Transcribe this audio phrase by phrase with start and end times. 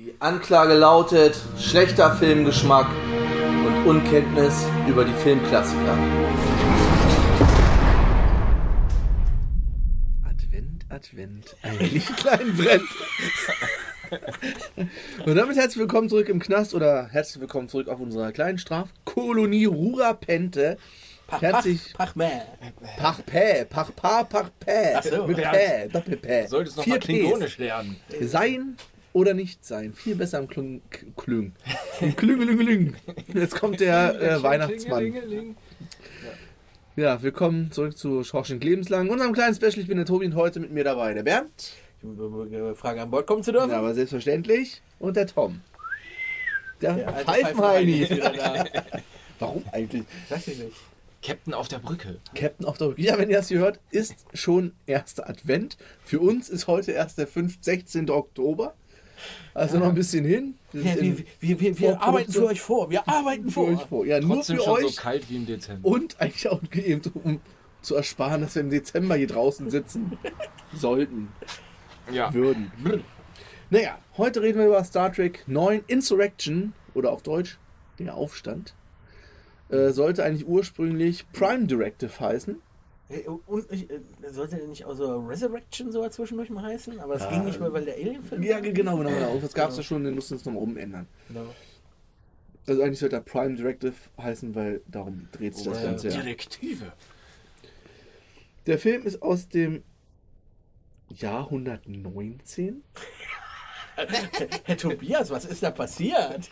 [0.00, 2.86] Die Anklage lautet schlechter Filmgeschmack
[3.66, 5.98] und Unkenntnis über die Filmklassiker.
[10.26, 12.88] Advent, Advent, ein Lichtlein brennt.
[15.26, 19.66] Und damit herzlich willkommen zurück im Knast oder herzlich willkommen zurück auf unserer kleinen Strafkolonie
[19.66, 20.78] Rurapente.
[21.28, 21.92] Herzlich.
[21.92, 24.94] Pach, Pach, Pach Pä, Pach Pa, Pach Pä.
[24.96, 25.26] Ach so.
[25.26, 26.48] Mit Pä, Doppelpä.
[26.48, 26.98] Solltest noch mal.
[26.98, 27.96] Klingonisch lernen.
[28.22, 28.78] Sein
[29.12, 29.92] oder nicht sein.
[29.94, 30.82] Viel besser im Klüng.
[31.16, 31.52] Klüng.
[32.00, 32.94] Im Klüngelüngelüng.
[33.34, 35.56] Jetzt kommt der äh, Weihnachtsmann.
[36.96, 39.08] Ja, willkommen zurück zu Schorschenk Lebenslang.
[39.08, 39.78] Unserem kleinen Special.
[39.78, 41.72] Ich bin der Tobi und heute mit mir dabei der Bernd.
[42.76, 43.70] Frage an Bord kommen zu dürfen?
[43.70, 44.80] Ja, aber selbstverständlich.
[44.98, 45.60] Und der Tom.
[46.80, 48.08] Der, Der Pfeifenheini.
[49.38, 50.04] Warum eigentlich?
[50.28, 50.76] Weiß ich nicht.
[51.22, 52.18] Captain auf der Brücke.
[52.34, 55.76] Captain of the Ja, wenn ihr das hier hört, ist schon erster Advent.
[56.02, 58.08] Für uns ist heute erst der 5, 16.
[58.08, 58.74] Oktober.
[59.54, 60.54] Also noch ein bisschen hin.
[60.72, 62.90] Wir Ja, wir, wir, wir, wir arbeiten für euch vor.
[62.90, 63.68] Wir arbeiten für vor.
[63.68, 64.06] euch vor.
[64.06, 64.94] Ja, nur Trotzdem für schon euch.
[64.94, 65.88] so kalt wie im Dezember.
[65.88, 67.40] Und eigentlich auch eben, um
[67.82, 70.18] zu ersparen, dass wir im Dezember hier draußen sitzen
[70.74, 71.28] sollten,
[72.12, 72.32] ja.
[72.32, 72.70] würden.
[73.70, 77.58] Naja, heute reden wir über Star Trek 9 Insurrection oder auf Deutsch
[77.98, 78.74] der Aufstand.
[79.68, 82.60] Äh, sollte eigentlich ursprünglich Prime Directive heißen.
[83.46, 87.00] Und ich, äh, sollte der nicht auch so Resurrection so zwischendurch mal heißen?
[87.00, 87.30] Aber es Ja.
[87.30, 88.42] ging nicht mehr, weil der Alien-Film.
[88.42, 89.10] Ja, genau, genau.
[89.10, 89.38] genau.
[89.40, 91.08] Das gab es ja schon, den mussten es nochmal umändern.
[91.28, 91.52] Genau.
[92.66, 96.08] Also eigentlich sollte er Prime Directive heißen, weil darum dreht sich das Oder Ganze.
[96.08, 96.20] Ja.
[96.22, 96.92] Direktive.
[98.66, 99.82] Der Film ist aus dem
[101.08, 102.84] Jahr 119.
[104.64, 106.48] Herr Tobias, was ist da passiert?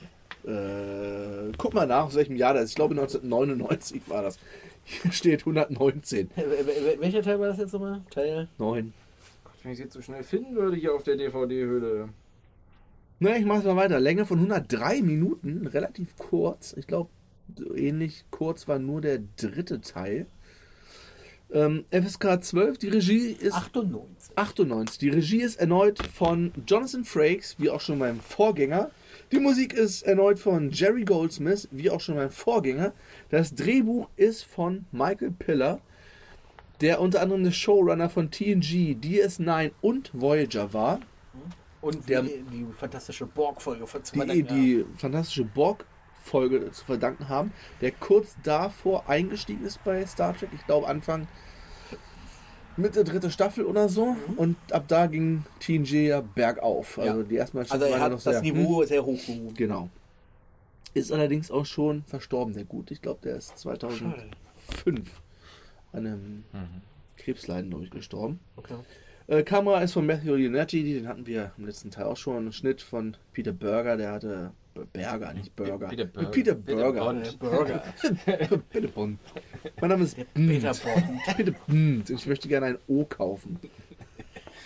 [0.46, 2.70] Äh, guck mal nach, aus welchem Jahr das ist.
[2.70, 4.38] Ich glaube 1999 war das.
[4.84, 6.30] Hier steht 119.
[6.36, 8.00] Wel- wel- Welcher Teil war das jetzt nochmal?
[8.10, 8.48] Teil?
[8.58, 8.92] 9.
[9.62, 12.08] Wenn ich es jetzt so schnell finden würde hier auf der DVD-Hülle.
[13.20, 13.98] Na, ich mache es mal weiter.
[14.00, 16.72] Länge von 103 Minuten, relativ kurz.
[16.78, 17.10] Ich glaube,
[17.58, 20.26] so ähnlich kurz war nur der dritte Teil.
[21.50, 24.36] Ähm, FSK 12, die Regie ist 98.
[24.36, 24.98] 98.
[24.98, 28.90] Die Regie ist erneut von Jonathan Frakes, wie auch schon beim Vorgänger.
[29.30, 32.92] Die Musik ist erneut von Jerry Goldsmith, wie auch schon beim Vorgänger.
[33.28, 35.80] Das Drehbuch ist von Michael Piller,
[36.80, 41.00] der unter anderem der Showrunner von TNG, DS9 und Voyager war.
[41.80, 48.34] Und Der- die, fantastische Borg-Folge von Die, die fantastische Borg-Folge zu verdanken haben, der kurz
[48.42, 50.50] davor eingestiegen ist bei Star Trek.
[50.54, 51.28] Ich glaube Anfang
[52.78, 54.16] Mitte dritte Staffel oder so.
[54.36, 56.98] Und ab da ging TNG ja bergauf.
[56.98, 57.26] Also Ja.
[57.26, 59.54] die ersten Also Staffeln er hat noch das sehr, Niveau sehr hoch gehoben.
[59.54, 59.88] Genau.
[60.94, 62.90] Ist allerdings auch schon verstorben, der Gut.
[62.90, 64.14] Ich glaube, der ist 2005
[64.84, 65.04] Schade.
[65.92, 66.82] an einem Mhm.
[67.16, 68.40] Krebsleiden, glaube ich, gestorben.
[68.56, 68.76] Okay.
[69.26, 72.46] Äh, Kamera ist von Matthew Leonetti, den hatten wir im letzten Teil auch schon.
[72.46, 74.52] Ein Schnitt von Peter Berger, der hatte
[74.86, 75.88] Berger, nicht Burger.
[75.88, 76.30] Peter Burger.
[76.30, 77.00] Peter Burger.
[77.04, 77.38] Bond.
[77.38, 77.82] Burger.
[78.70, 79.18] Peter Bond.
[79.80, 80.16] Mein Name ist.
[80.34, 81.36] Peter Bond.
[81.36, 82.10] Peter Bond.
[82.10, 83.58] Ich möchte gerne ein O kaufen.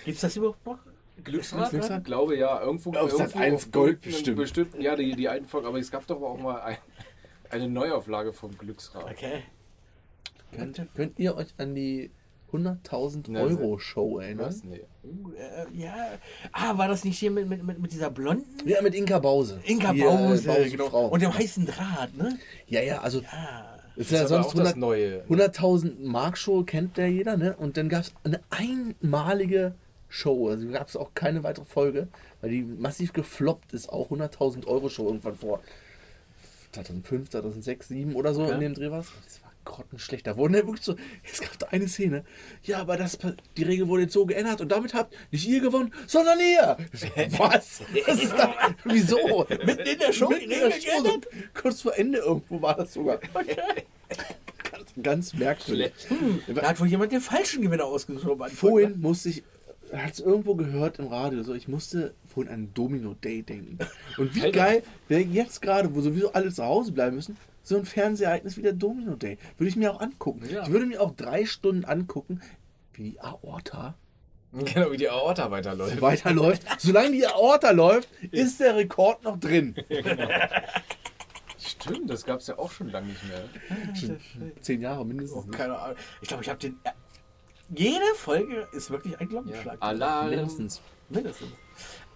[0.05, 0.79] Gibt's das überhaupt noch?
[1.25, 1.71] Glücksrad?
[1.71, 1.99] Glücksrad?
[1.99, 2.61] Ich glaube ja.
[2.61, 3.21] Irgendwo, Auf Sat.
[3.21, 4.37] irgendwo 1 Gold bestimmt.
[4.39, 5.67] bestimmten- Ja, die, die alten Folgen.
[5.69, 6.77] Aber es gab doch auch mal ein,
[7.51, 9.05] eine Neuauflage vom Glücksrad.
[9.05, 9.43] Okay.
[10.55, 12.11] Könnt, könnt ihr euch an die
[12.53, 14.47] 100.000 Ne, Euro Show erinnern?
[14.47, 14.65] Was?
[14.65, 14.83] Nee.
[15.05, 15.95] Uh, äh, ja.
[16.53, 18.45] Ah, war das nicht hier mit, mit, mit, mit dieser blonden?
[18.67, 19.61] Ja, mit Inka Bause.
[19.65, 20.89] Inka Hier, äh, Bause, Bause genau.
[20.89, 21.07] Frau.
[21.09, 22.39] Und dem heißen Draht, ne?
[22.67, 23.23] ja, ja, also
[23.97, 25.25] ist ja ist aber sonst auch das 100 Neue.
[25.29, 27.55] 100.000 Mark Show kennt der jeder, ne?
[27.57, 29.75] Und dann gab es eine einmalige
[30.09, 32.09] Show, also gab es auch keine weitere Folge,
[32.41, 35.61] weil die massiv gefloppt ist, auch 100.000 Euro Show irgendwann vor
[36.73, 38.55] 2005, 2006, 2007 oder so Okay.
[38.55, 39.07] in dem Dreh was.
[39.25, 40.27] Das war grottenschlecht.
[40.27, 40.97] Da wurden ja wirklich so,
[41.31, 42.25] es gab da eine Szene,
[42.63, 43.19] ja, aber das,
[43.57, 46.77] die Regel wurde jetzt so geändert und damit habt nicht ihr gewonnen, sondern ihr.
[47.39, 47.83] Was?
[48.07, 48.55] Was ist da?
[48.85, 49.47] Wieso?
[49.49, 51.29] Mitten in der Show Mitten die der so geändert?
[51.55, 53.19] kurz vor Ende irgendwo war das sogar.
[53.35, 53.57] Okay.
[54.71, 55.93] Ganz, ganz merkwürdig.
[56.55, 58.49] Da hat wohl jemand den falschen Gewinner ausgeschoben.
[58.51, 59.43] Vorhin musste ich,
[59.93, 63.79] hat es irgendwo gehört im Radio, so ich musste vorhin an Domino Day denken.
[64.17, 64.59] Und wie Alter.
[64.59, 68.63] geil wäre jetzt gerade, wo sowieso alle zu Hause bleiben müssen, so ein Fernsehereignis wie
[68.63, 69.39] der Domino Day.
[69.59, 70.43] Würde ich mir auch angucken.
[70.51, 70.63] Ja.
[70.63, 72.41] Ich würde mir auch drei Stunden angucken,
[72.93, 73.95] wie die Aorta
[74.53, 76.01] Genau, wie die Aorta weiterläuft.
[76.03, 76.63] weiterläuft.
[76.79, 79.75] Solange die Aorta läuft, ist der Rekord noch drin.
[81.59, 84.19] Stimmt, das gab es ja auch schon lange nicht mehr.
[84.61, 85.45] Zehn Jahre mindestens.
[85.47, 85.97] Oh, keine Ahnung.
[86.21, 86.79] Ich glaube, ich habe den.
[87.75, 89.75] Jede Folge ist wirklich ein Glockenschlag.
[89.75, 89.81] Ja.
[89.81, 90.31] Alarm.
[90.31, 90.83] Mindestens.
[91.09, 91.51] Mindestens.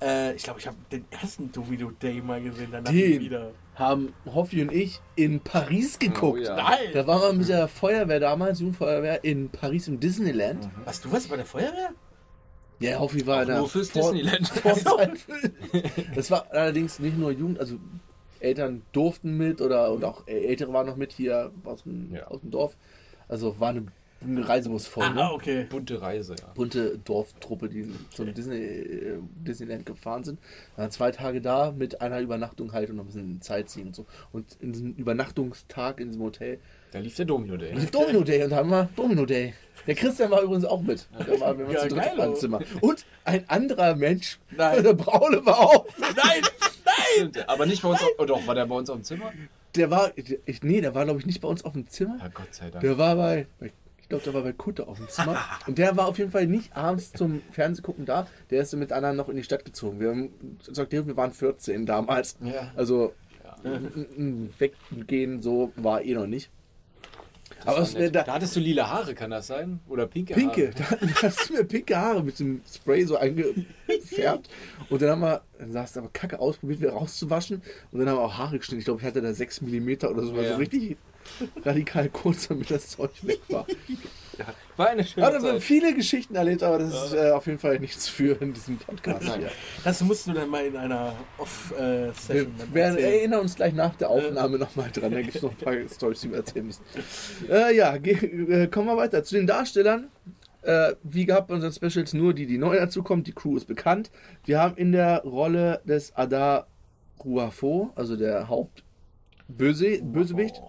[0.03, 3.21] Äh, ich glaube, ich habe den ersten Domino Day mal gesehen, danach Den.
[3.21, 3.53] wieder.
[3.77, 6.41] Haben Hoffi und ich in Paris geguckt.
[6.41, 6.57] Oh ja.
[6.57, 6.79] Nein!
[6.95, 10.69] Da waren wir mit der Feuerwehr damals, Jugendfeuerwehr, in Paris im Disneyland.
[10.85, 11.91] Was, du warst bei der Feuerwehr?
[12.81, 14.49] Ja, Hoffi war Auch der nur fürs Vor- Disneyland.
[14.63, 15.19] Vorzeit.
[16.15, 17.77] Das war allerdings nicht nur Jugend, also
[18.41, 22.27] Eltern durften mit oder und auch Ältere waren noch mit hier aus dem, Ja.
[22.29, 22.77] aus dem Dorf.
[23.29, 23.87] Also war eine,
[24.23, 25.09] eine Reisebus voll.
[25.11, 25.23] ne?
[25.23, 25.67] Ah, okay.
[25.69, 26.47] Bunte Reise, ja.
[26.55, 30.39] bunte Dorftruppe, die zum Disney, äh, Disneyland gefahren sind.
[30.77, 34.07] Waren zwei Tage da mit einer Übernachtung halt und noch ein bisschen Sightseeing und so.
[34.33, 36.59] Und in diesem Übernachtungstag in diesem Hotel
[36.93, 37.73] Da lief der Domino Day.
[37.75, 39.55] lief Domino Day und da haben wir Domino Day.
[39.87, 41.07] Der Christian war übrigens auch mit.
[41.27, 42.33] Der war, wir waren Ja, zu dritt im oh.
[42.35, 42.61] Zimmer.
[42.81, 44.83] Und ein anderer Mensch, Nein.
[44.83, 45.87] der Braule war auch.
[45.99, 46.13] Nein!
[46.85, 47.45] Nein!
[47.47, 49.33] Aber nicht bei uns, auf, oh doch, war der bei uns auf dem Zimmer?
[49.77, 52.17] Der war, ich, nee, der war glaube ich nicht bei uns auf dem Zimmer.
[52.19, 52.81] Ja, Gott sei Dank.
[52.81, 53.71] Der war bei, bei
[54.07, 55.37] ich glaube, der war bei Kutte auf dem Zimmer.
[55.67, 58.29] Und der war auf jeden Fall nicht abends zum Fernsehgucken da.
[58.51, 59.99] Der ist mit anderen noch in die Stadt gezogen.
[59.99, 60.31] Wir haben
[60.65, 62.37] gesagt, wir waren 14 damals.
[62.41, 62.71] Ja.
[62.77, 63.15] Also
[63.65, 63.81] Ja.
[64.61, 66.51] weggehen so war eh noch nicht.
[67.65, 67.97] Das Aber nett.
[67.97, 69.81] äh, da, da hattest du lila Haare, kann das sein?
[69.89, 70.99] Oder pinke, pinke, Haare?
[71.01, 74.49] da hast du mir pinke Haare mit dem Spray so eingefärbt.
[74.89, 77.61] Und dann haben wir, dann sah es aber kacke aus, probiert wieder rauszuwaschen.
[77.91, 78.79] Und dann haben wir auch Haare geschnitten.
[78.81, 80.35] Ich glaube, ich hatte da 6 mm oder so.
[80.37, 80.43] Ja.
[80.43, 80.97] Also richtig
[81.65, 83.67] radikal kurz, damit das Zeug weg war.
[84.39, 84.47] Ja.
[84.77, 85.63] War eine schöne wir haben Zeit.
[85.63, 89.27] viele Geschichten erlebt, aber das ist äh, auf jeden Fall nichts für in diesem Podcast
[89.27, 89.41] Nein.
[89.41, 89.51] hier.
[89.83, 94.11] Das musst du dann mal in einer Off-Session Wir werden, erinnern uns gleich nach der
[94.11, 95.13] Aufnahme nochmal dran.
[95.13, 96.85] Da gibt es noch ein paar Storys, die wir erzählen müssen.
[97.49, 99.25] Äh, ja, äh, kommen wir weiter.
[99.25, 100.09] Zu den Darstellern.
[100.63, 103.25] Äh, wie gehabt bei unseren Specials nur die, die neu dazukommen.
[103.25, 104.11] Die Crew ist bekannt.
[104.45, 106.67] Wir haben in der Rolle des Adar
[107.25, 110.61] Ruafo, also der Hauptböse Bösewicht,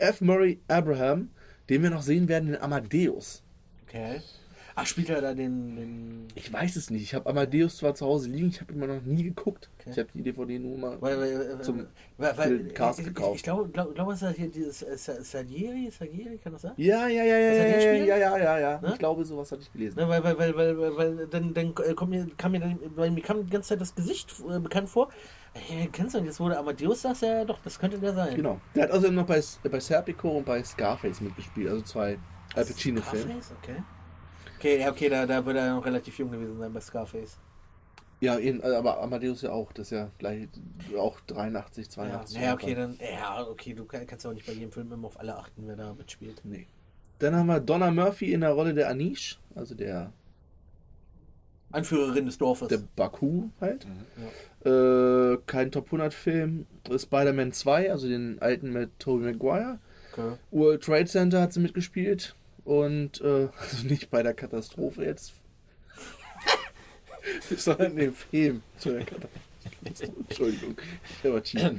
[0.00, 0.20] F.
[0.20, 1.30] Murray Abraham,
[1.68, 3.42] den wir noch sehen werden in Amadeus.
[3.86, 4.20] Okay.
[4.76, 5.76] Ach, spielt er da den.
[5.76, 7.02] den Ich weiß es nicht.
[7.02, 9.68] Ich habe Amadeus zwar zu Hause liegen, ich habe immer noch nie geguckt.
[9.78, 9.90] Okay.
[9.90, 10.96] Ich habe die DVD nur mal.
[11.02, 11.86] weil, weil, Zum
[12.16, 13.36] weil, weil, Cast ich, ich, gekauft.
[13.36, 16.72] ich glaube, glaub, glaub, ist hier dieses äh, Sa- Salieri, Salieri, kann das sein?
[16.76, 18.80] Ja, ja, ja, ja, ja, ja, ja, ja.
[18.80, 18.90] Ne?
[18.92, 19.98] Ich glaube, sowas hatte ich gelesen.
[19.98, 23.10] Ne, weil, weil, weil, weil, weil, dann, dann äh, kommt mir, kam mir, dann, weil
[23.10, 25.10] mir kam die ganze Zeit das Gesicht äh, bekannt vor.
[25.54, 28.36] Äh, kennst du jetzt wurde Amadeus, sagst ja doch, das könnte der sein.
[28.36, 28.60] Genau.
[28.74, 32.18] Der hat außerdem noch bei, bei Serpico und bei Scarface mitgespielt, also zwei
[32.54, 33.24] Al Pacino-Filme.
[33.42, 33.82] Scarface, okay.
[34.58, 37.38] Okay, ja, okay, da, da wird er noch relativ jung gewesen sein bei Scarface.
[38.20, 40.46] Ja, eben, äh, aber Amadeus ja auch, das ist ja gleich
[40.96, 42.40] auch 83, Ja, 82.
[42.40, 45.06] ja, okay, dann, ja, okay, du kann- kannst ja auch nicht bei jedem Film immer
[45.08, 46.42] auf alle achten, wer da mitspielt.
[46.44, 46.66] Nee.
[47.18, 50.12] Dann haben wir Donna Murphy in der Rolle der Anish, also der,
[51.72, 52.68] Anführerin des Dorfes.
[52.68, 53.86] der Baku halt.
[53.86, 54.26] Mhm.
[54.70, 56.66] Äh, kein Top 100 Film.
[56.94, 59.78] Spider-Man 2, also den alten mit Tobey Maguire.
[60.12, 60.36] okay.
[60.50, 62.34] World Trade Center hat sie mitgespielt.
[62.64, 65.34] Und, äh, also nicht bei der Katastrophe jetzt.
[67.56, 69.40] sondern im Film zu der Katastrophe.
[69.84, 70.76] Entschuldigung.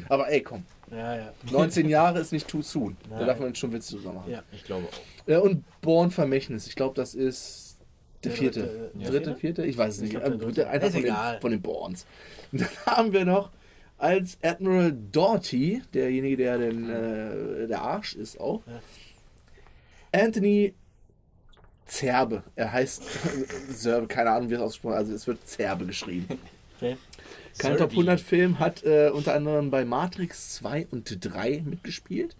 [0.09, 0.65] Aber ey, komm.
[0.91, 1.33] Ja, ja.
[1.51, 2.97] 19 Jahre ist nicht too soon.
[3.09, 3.27] Da Nein.
[3.27, 4.31] darf man schon Witze drüber machen.
[4.31, 4.43] Ja.
[4.51, 5.29] Ich glaube auch.
[5.29, 6.67] Äh, und Born Vermächtnis.
[6.67, 7.60] Ich glaube, das ist
[8.23, 8.59] der Der vierte.
[8.61, 9.09] dritte, ja.
[9.09, 9.65] Dritte, vierte?
[9.65, 10.11] Ich weiß es Ich nicht.
[10.11, 10.69] glaub, der Ähm, dritte.
[10.69, 11.41] Einer Ist von den, egal.
[11.41, 12.05] von den Borns.
[12.51, 13.49] Und dann haben wir noch
[13.97, 18.81] als Admiral Doughty, derjenige, der den, äh, der Arsch ist auch, Ja.
[20.23, 20.73] Anthony
[21.85, 22.43] Zerbe.
[22.55, 23.03] Er heißt
[23.69, 24.99] Serbe, keine Ahnung, wie es ausgesprochen wird.
[24.99, 26.39] Also es wird Zerbe geschrieben.
[26.77, 26.97] Okay.
[27.57, 32.35] Kein Top 100 Film, hat äh, unter anderem bei Matrix 2 und 3 mitgespielt.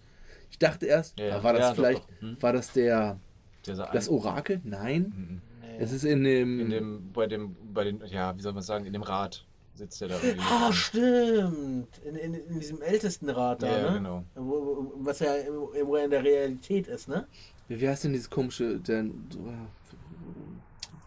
[0.49, 1.37] Ich dachte erst, Ja, ja.
[1.39, 2.21] ah, war das Ja, doch, vielleicht, doch.
[2.21, 2.37] Hm.
[2.39, 3.19] war das der,
[3.65, 4.61] das Orakel?
[4.63, 5.13] Nein.
[5.15, 5.41] Mhm.
[5.79, 8.85] Es ist in dem, in dem, bei dem, bei den, ja, wie soll man sagen,
[8.85, 10.19] in dem Rad sitzt er da.
[10.39, 11.97] Ah, stimmt.
[11.99, 13.97] In, in, in diesem ältesten Rat da, Ja, ne?
[13.97, 14.23] genau.
[14.35, 17.27] Wo, wo, was ja im, im, in der Realität ist, ne?
[17.67, 19.05] wie heißt denn dieses komische, der,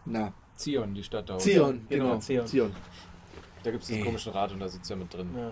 [0.05, 1.37] na, Zion, die Stadt da.
[1.37, 2.47] Zion, genau, genau, Zion.
[2.47, 2.75] Zion.
[3.63, 5.29] Da gibt es diesen komischen Rad und da sitzt er mit drin.
[5.35, 5.51] Ja.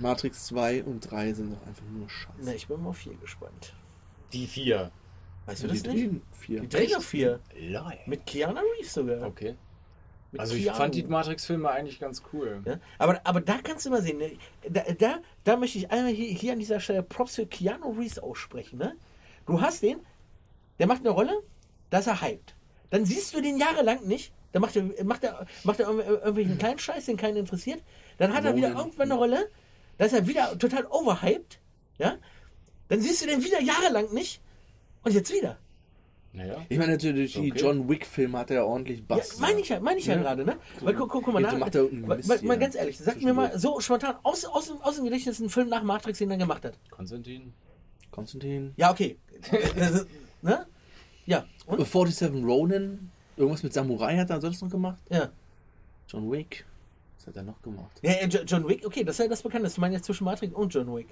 [0.00, 2.38] Matrix 2 und 3 sind doch einfach nur Scheiße.
[2.42, 3.74] Na, ich bin mal auf vier gespannt.
[4.32, 4.90] Die vier.
[5.48, 5.96] Weißt du die das nicht?
[5.96, 6.60] drehen vier.
[6.60, 7.40] Die drehen auf vier.
[7.58, 7.94] Lol.
[8.06, 9.22] Mit Keanu Reeves sogar.
[9.26, 9.56] Okay.
[10.30, 10.76] Mit Also ich Keanu.
[10.76, 12.60] fand die Matrix-Filme eigentlich ganz cool.
[12.66, 12.78] Ja?
[12.98, 14.32] Aber, aber da kannst du mal sehen, ne?
[14.68, 18.18] da, da, da möchte ich einmal hier, hier an dieser Stelle Props für Keanu Reeves
[18.18, 18.78] aussprechen.
[18.78, 18.94] Ne?
[19.46, 20.00] Du hast den,
[20.78, 21.32] der macht eine Rolle,
[21.90, 22.54] da ist er hyped.
[22.90, 26.58] Dann siehst du den jahrelang nicht, dann macht er, macht er, macht er irgendw- irgendwelchen
[26.58, 27.82] kleinen Scheiß, den keinen interessiert.
[28.18, 29.50] Dann hat er wieder irgendwann eine Rolle,
[29.96, 31.58] da ist er wieder total overhyped.
[31.98, 32.16] Ja?
[32.88, 34.42] Dann siehst du den wieder jahrelang nicht
[35.04, 35.56] und jetzt wieder.
[36.32, 36.56] Naja.
[36.68, 37.60] Ich meine natürlich, die Okay.
[37.60, 39.38] John Wick-Filme hat er ja ordentlich Ja, Bass.
[39.40, 40.20] meine ich ja, meine ich ja, Ja.
[40.22, 40.56] gerade, ne?
[40.80, 42.98] Weil, guck, guck, guck mal, nach, macht er irgendeinen mal, Mist mal, mal ganz ehrlich,
[42.98, 46.18] sag mir mal so spontan aus, aus, dem- aus dem Gedächtnis einen Film nach Matrix,
[46.18, 46.74] den er gemacht hat.
[46.90, 47.52] Konstantin.
[48.10, 48.74] Konstantin.
[48.76, 49.16] Ja, okay.
[50.42, 50.66] ne?
[51.26, 51.78] Ja, und?
[51.80, 53.10] 47 Ronin.
[53.36, 54.98] Irgendwas mit Samurai hat er sonst noch gemacht.
[55.10, 55.28] Ja.
[56.08, 56.64] John Wick.
[57.16, 57.98] Was hat er noch gemacht?
[58.02, 59.76] Ja, ja, Jo- John Wick, okay, das ist ja das Bekannteste.
[59.76, 61.08] Ich meine jetzt zwischen Matrix und John Wick.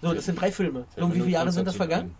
[0.00, 0.84] So, das sind drei Filme.
[0.84, 2.14] Fällt mir Und wie nur viele Jahre sind das vergangen?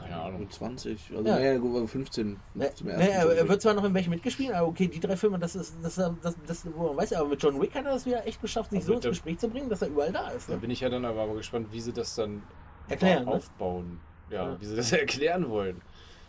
[0.00, 0.40] Keine Ahnung.
[0.40, 1.38] Mit 20, also Ja.
[1.38, 4.52] nee, gut, 15 Ne, zum ne, ersten er, er wird zwar noch in welchen mitgespielt,
[4.54, 7.42] aber okay, die drei Filme, das ist das, das, das, wo man weiß, aber mit
[7.42, 9.68] John Wick hat er das wieder echt geschafft, sich Aber so ins Gespräch zu bringen,
[9.68, 10.48] dass er überall da ist.
[10.48, 10.60] Da Ne?
[10.60, 12.42] bin ich ja dann aber, aber gespannt, wie sie das dann
[12.88, 13.30] Erklären, ne?
[13.32, 14.00] aufbauen.
[14.30, 14.60] Ja, Ja.
[14.60, 15.80] wie sie das erklären wollen.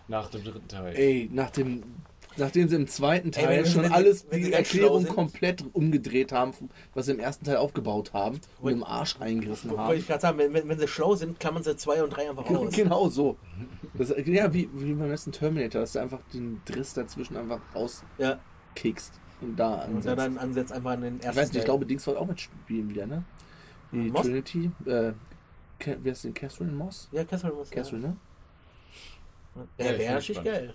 [0.08, 0.94] Nach dem dritten Teil.
[0.96, 1.82] Ey, nach dem,
[2.38, 5.14] nachdem sie im zweiten Ey, Teil wenn- schon wenn- alles, wenn sie die Erklärung sind.
[5.16, 6.54] komplett umgedreht haben,
[6.94, 9.98] was sie im ersten Teil aufgebaut haben und im Arsch reingerissen Wollte haben.
[9.98, 12.46] ich gerade sagen, wenn, wenn, wenn sie schlau sind, klammern sie zwei und drei einfach
[12.50, 12.74] aus.
[12.74, 13.38] Genau so.
[13.94, 18.10] Das, ja, wie, wie beim letzten Terminator, dass du einfach den Driss dazwischen einfach rauskickst
[18.18, 18.40] Ja,
[19.42, 20.08] und da und ansetzt.
[20.08, 22.28] dann, dann ansetzt einfach an den ersten ich weiß nicht, ich glaube, Dings soll auch
[22.28, 23.24] mitspielen wieder, ne?
[23.92, 24.24] Die Moss?
[24.24, 25.14] Trinity, äh,
[25.86, 27.08] wer ist denn Catherine Moss?
[27.12, 28.16] Ja, Catherine muss Catherine, ne?
[29.78, 30.74] Ja, Ja, ich wäre natürlich geil.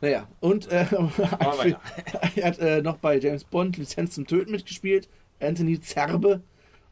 [0.00, 0.86] Naja, und äh,
[2.36, 5.08] er hat äh, noch bei James Bond Lizenz zum Töten mitgespielt,
[5.40, 6.40] Anthony Zerbe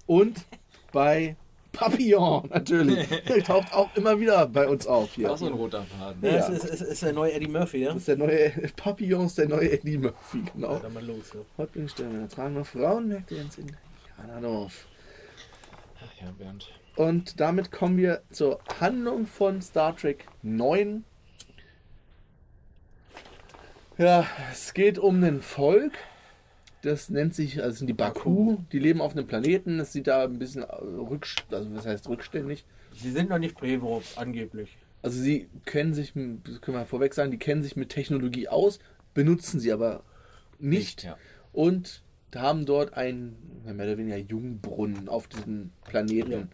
[0.06, 0.44] und
[0.92, 1.36] bei
[1.72, 3.08] Papillon natürlich.
[3.28, 5.32] Der taucht auch immer wieder bei uns auf hier.
[5.32, 6.22] Auch so ein roter Faden.
[6.22, 6.48] Ja, Ja.
[6.48, 7.94] Es ist, ist, ist der neue Eddie Murphy, ja?
[7.94, 10.74] Ist der neue Papillon, ist der neue Eddie Murphy, genau.
[10.74, 11.32] Ja, dann mal los.
[11.34, 11.40] Ja.
[11.56, 14.86] Häuptlingsterne tragen noch Frauenmärkte ins Indianerdorf.
[16.02, 16.68] Ach ja, Bernd.
[16.96, 21.04] Und damit kommen wir zur Handlung von Star Trek 9.
[23.98, 25.92] Ja, es geht um ein Volk.
[26.82, 28.58] Das nennt sich, also sind die Baku.
[28.70, 29.78] Die leben auf einem Planeten.
[29.78, 32.64] Das sieht da ein bisschen äh, rückst, also was heißt rückständig.
[32.94, 34.78] Sie sind noch nicht Brevo, angeblich.
[35.02, 38.78] Also sie kennen sich, das können wir vorweg sagen, die kennen sich mit Technologie aus,
[39.14, 40.04] benutzen sie aber
[40.60, 41.02] nicht.
[41.02, 41.16] Ja.
[41.52, 42.02] Und
[42.34, 46.50] haben dort einen mehr oder weniger Jungbrunnen auf diesem Planeten.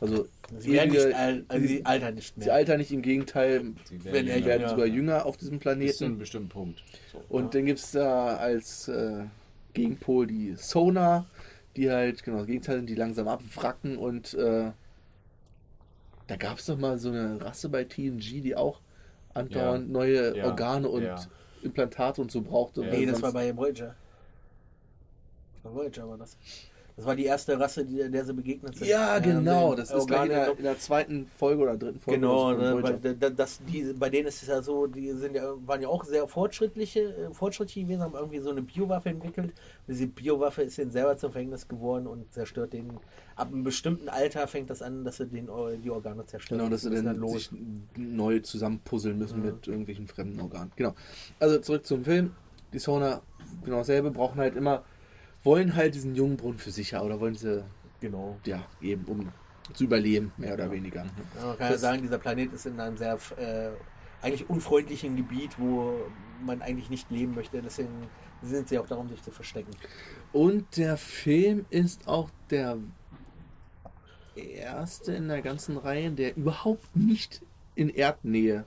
[0.00, 0.06] Ja.
[0.06, 0.28] Also
[0.58, 2.54] Sie werden nicht ewige- al also sie altern nicht Sie mehr.
[2.54, 4.94] altern nicht, im Gegenteil, Sie er werden jünger, sogar ja.
[4.94, 6.18] jünger auf diesem Bis zu einem Planeten.
[6.18, 6.82] bestimmten Punkt.
[7.12, 7.22] So.
[7.28, 9.24] Und dann gibt es da als äh,
[9.74, 11.26] Gegenpol die Sonar,
[11.76, 14.70] die halt, genau, das Gegenteil sind, die langsam abwracken und äh,
[16.26, 18.80] da gab es doch mal so eine Rasse bei TNG, die auch
[19.34, 19.92] andauernd Ja.
[19.92, 20.44] neue Ja.
[20.46, 21.16] Organe und Ja.
[21.62, 22.82] Implantate und so brauchte.
[22.82, 22.90] Ja.
[22.90, 23.94] Nee, das war bei Voyager.
[25.62, 26.36] Bei Voyager war das.
[26.98, 28.88] Das war die erste Rasse, die, der sie begegnet sind.
[28.88, 32.18] Ja, genau, das ist gleich in der, in der zweiten Folge oder dritten Folge.
[32.18, 35.80] Genau, ne, da- das, die, bei denen ist es ja so, die sind ja, waren
[35.80, 39.50] ja auch sehr fortschrittliche, äh, fortschrittlich gewesen, haben irgendwie so eine Biowaffe entwickelt.
[39.50, 42.90] Und diese Biowaffe ist ihnen selber zum Verhängnis geworden und zerstört den.
[43.36, 45.48] Ab einem bestimmten Alter fängt das an, dass sie den,
[45.84, 46.58] die Organe zerstören.
[46.58, 47.50] Genau, dass sie ist dann sich
[47.96, 50.72] neu zusammenpuzzeln müssen mit irgendwelchen fremden Organen.
[50.74, 50.96] Genau.
[51.38, 52.32] Also zurück zum Film.
[52.72, 53.22] Die Sonar,
[53.64, 54.82] genau dasselbe, brauchen halt immer,
[55.44, 57.64] wollen halt diesen Jungbrunnen für sich haben oder wollen sie,
[58.00, 58.38] Genau.
[58.44, 59.32] ja, eben um
[59.74, 61.04] zu überleben, mehr oder weniger.
[61.36, 63.70] Ja, man kann ja sagen, dieser Planet ist in einem sehr äh,
[64.22, 65.94] eigentlich unfreundlichen Gebiet, wo
[66.44, 67.60] man eigentlich nicht leben möchte.
[67.60, 68.08] Deswegen
[68.42, 69.70] sind sie auch darum, sich zu verstecken.
[70.32, 72.78] Und der Film ist auch der
[74.36, 77.42] erste in der ganzen Reihe, der überhaupt nicht
[77.74, 78.64] in Erdnähe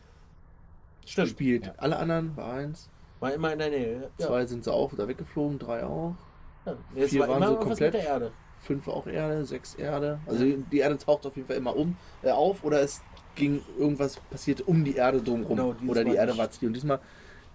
[1.05, 1.65] spielt.
[1.65, 1.73] Ja.
[1.77, 2.89] Alle anderen war eins.
[3.19, 4.11] War immer in der Nähe.
[4.17, 4.27] Ja.
[4.27, 6.15] Zwei sind sie auch da weggeflogen, drei auch.
[6.65, 6.75] Ja.
[6.95, 8.31] Es Vier war waren immer so was komplett- mit der Erde.
[8.59, 10.19] fünf auch Erde, sechs Erde.
[10.27, 13.01] Also die Erde taucht auf jeden Fall immer um, äh, auf oder es
[13.35, 15.57] ging irgendwas passiert um die Erde drumherum.
[15.57, 16.39] Genau, oder die Erde nicht.
[16.39, 16.67] war Ziel.
[16.67, 16.99] Und diesmal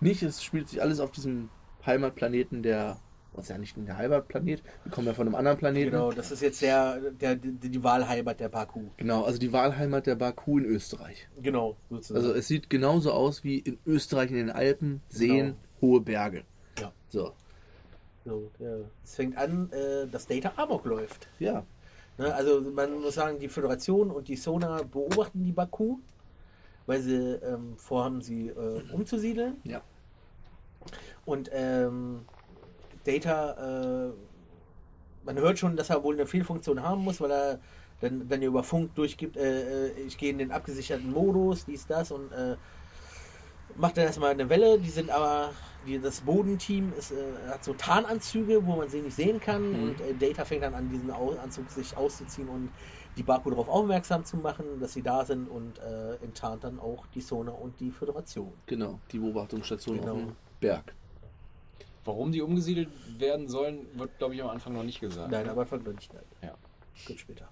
[0.00, 1.48] nicht, es spielt sich alles auf diesem
[1.84, 2.96] Heimatplaneten der,
[3.32, 5.90] was ist ja nicht der Heimatplanet, wir kommen ja von einem anderen Planeten.
[5.92, 8.84] Genau, das ist jetzt der, der, die, die Wahlheimat der Baku.
[8.96, 11.28] Genau, also die Wahlheimat der Baku in Österreich.
[11.40, 12.18] Genau, sozusagen.
[12.18, 16.42] Also es sieht genauso aus wie in Österreich in den Alpen, Seen, hohe Berge.
[16.80, 16.92] Ja.
[17.08, 17.32] So,
[18.58, 18.76] ja.
[19.04, 21.28] Es fängt an, äh, dass Data Amok läuft.
[21.38, 21.64] ja.
[22.18, 22.34] Ne?
[22.34, 25.98] Also man muss sagen, die Föderation und die Sonar beobachten die Baku,
[26.86, 29.56] weil sie ähm, vorhaben, sie äh, umzusiedeln.
[29.64, 29.82] Ja.
[31.24, 32.24] Und ähm,
[33.04, 34.12] Data, äh,
[35.24, 37.60] man hört schon, dass er wohl eine Fehlfunktion haben muss, weil er
[38.00, 42.12] dann, dann über Funk durchgibt, äh, äh, ich gehe in den abgesicherten Modus, dies, das
[42.12, 42.56] und äh,
[43.76, 44.78] macht dann erstmal eine Welle.
[44.78, 45.50] Die sind aber,
[45.86, 47.16] die, das Bodenteam ist, äh,
[47.48, 49.82] hat so Tarnanzüge, wo man sie nicht sehen kann Mhm.
[49.90, 52.70] und äh, Data fängt dann an, diesen Au Anzug sich auszuziehen und
[53.16, 57.06] die Baku darauf aufmerksam zu machen, dass sie da sind und äh, enttarnt dann auch
[57.14, 58.52] die Sonar und die Föderation.
[58.66, 60.12] Genau, die Beobachtungsstation Genau.
[60.12, 60.94] auf dem Berg.
[62.04, 62.88] Warum die umgesiedelt
[63.18, 65.30] werden sollen, wird, glaube ich, am Anfang noch nicht gesagt.
[65.30, 66.24] Nein, aber vergleicht nicht.
[66.42, 66.54] Ja.
[67.06, 67.48] Gut später.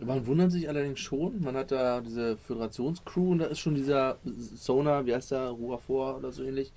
[0.00, 4.18] Man wundert sich allerdings schon, man hat da diese Föderationscrew und da ist schon dieser
[4.24, 6.72] Sonar, wie heißt der, Ruafor oder so ähnlich,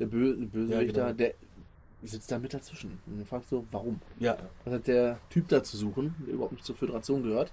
[0.00, 0.92] der Bö Bösewicht Ja, genau.
[1.08, 1.34] da, der
[2.02, 2.98] sitzt da mit dazwischen.
[3.06, 4.00] Und fragt so, warum?
[4.18, 7.52] Ja, Was hat der Typ da zu suchen, der überhaupt nicht zur Föderation gehört?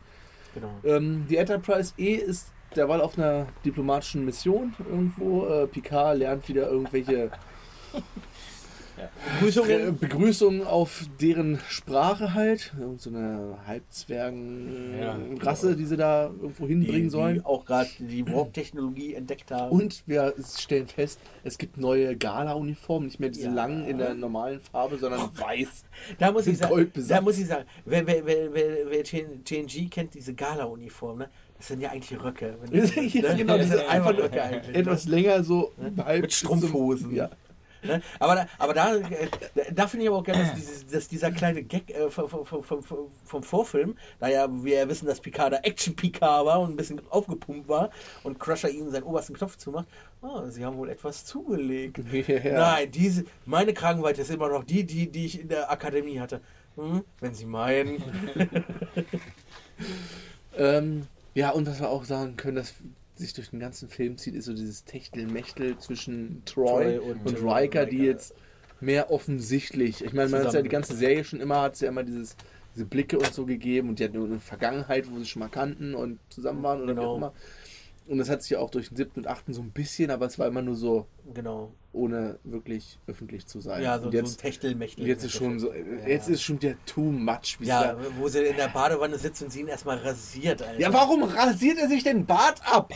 [0.53, 0.71] genau.
[0.83, 5.45] Ähm, die Enterprise E ist derweil auf einer diplomatischen Mission irgendwo.
[5.45, 7.29] Äh, Picard lernt wieder irgendwelche
[8.97, 9.07] Äh,
[9.39, 9.97] Begrüßungen.
[9.99, 12.73] Begrüßung auf deren Sprache halt.
[12.79, 15.75] Irgend so eine Halbzwergen-Rasse, Ja.
[15.75, 17.35] die sie da irgendwo hinbringen die, sollen.
[17.35, 19.71] die auch gerade die Warp-Technologie entdeckt haben.
[19.71, 23.53] Und wir stellen fest, es gibt neue Gala-Uniformen, nicht mehr diese Ja.
[23.53, 25.83] langen in der normalen Farbe, sondern weiß.
[26.19, 30.13] da muss ich sagen, da muss ich sagen, wer, wer, wer, wer, wer TNG kennt,
[30.13, 31.29] diese Gala-Uniform, ne?
[31.57, 32.55] Das sind ja eigentlich Röcke.
[32.71, 33.35] Ja, ne?
[33.37, 34.75] genau, das sind einfach Röcke eigentlich.
[34.75, 34.81] ne?
[34.81, 35.71] etwas länger so
[36.03, 37.07] halb Mit Strumpfhosen.
[37.07, 37.29] Zum, ja.
[37.83, 38.01] Ne?
[38.19, 39.27] Aber da, aber da, äh,
[39.71, 42.63] da, finde ich aber auch gerne, dass, dieses, dass dieser kleine Gag äh, vom, vom,
[42.63, 46.75] vom, vom, Vorfilm, da ja wir ja wissen, dass Picard da Action-Picard war und ein
[46.75, 47.89] bisschen aufgepumpt war
[48.23, 49.87] und Crusher ihnen seinen obersten Knopf zumacht,
[50.21, 51.99] oh, sie haben wohl etwas zugelegt.
[52.27, 52.53] Ja.
[52.53, 56.41] Nein, diese, meine Kragenweite ist immer noch die, die, die ich in der Akademie hatte.
[56.75, 58.03] Hm, wenn Sie meinen.
[60.57, 62.73] Ähm, ja, und was wir auch sagen können, dass
[63.19, 67.37] sich durch den ganzen Film zieht, ist so dieses Techtelmechtel zwischen Troy, Troy und, und,
[67.43, 68.33] Riker, die jetzt
[68.79, 71.89] mehr offensichtlich, ich meine, man hat ja die ganze Serie schon immer, hat es ja
[71.89, 72.35] immer dieses,
[72.75, 75.49] diese Blicke und so gegeben und die hatten nur eine Vergangenheit, wo sie schon mal
[75.49, 77.11] kannten und zusammen waren oder wie Genau.
[77.13, 77.33] auch immer.
[78.07, 80.25] Und das hat sich ja auch durch den siebten und achten so ein bisschen, aber
[80.25, 81.73] es war immer nur so, Genau.
[81.91, 83.83] ohne wirklich öffentlich zu sein.
[83.83, 85.05] Ja, so, und so ein jetzt, Techtelmechtel.
[85.05, 87.57] jetzt ist schon so, jetzt ist schon wieder too much.
[87.59, 90.61] Ja, da- wo sie in der Badewanne sitzt und sie ihn erstmal rasiert.
[90.61, 90.79] Alter.
[90.79, 92.93] ja, warum rasiert er sich den Bart ab?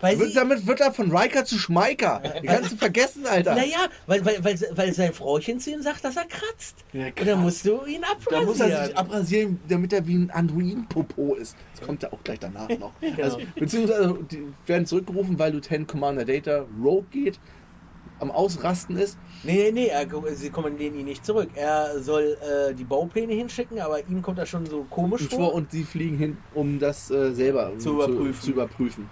[0.00, 2.22] Weil Wird, sie, damit wird er von Riker zu Schmeiker.
[2.42, 3.54] Die kannst du vergessen, Alter.
[3.54, 6.84] naja, weil, weil, weil, weil sein Frauchen zu ihm sagt, dass er kratzt.
[6.92, 8.30] Ja, Und dann musst du ihn abrasieren.
[8.30, 11.56] Da muss er sich abrasieren, damit er wie ein Androiden-Popo ist.
[11.76, 12.92] Das kommt ja auch gleich danach noch.
[13.00, 13.22] Genau.
[13.22, 17.38] also, beziehungsweise die werden zurückgerufen, weil Lieutenant Commander Data Rogue geht,
[18.20, 19.18] am Ausrasten ist.
[19.42, 21.50] Nee, nee, nee, er, sie kommandieren ihn nicht zurück.
[21.54, 25.38] Er soll äh, die Baupläne hinschicken, aber ihm kommt das schon so komisch Und, vor.
[25.40, 28.34] vor, und sie fliegen hin, um das äh, selber Zu überprüfen.
[28.34, 29.10] Zu, zu überprüfen.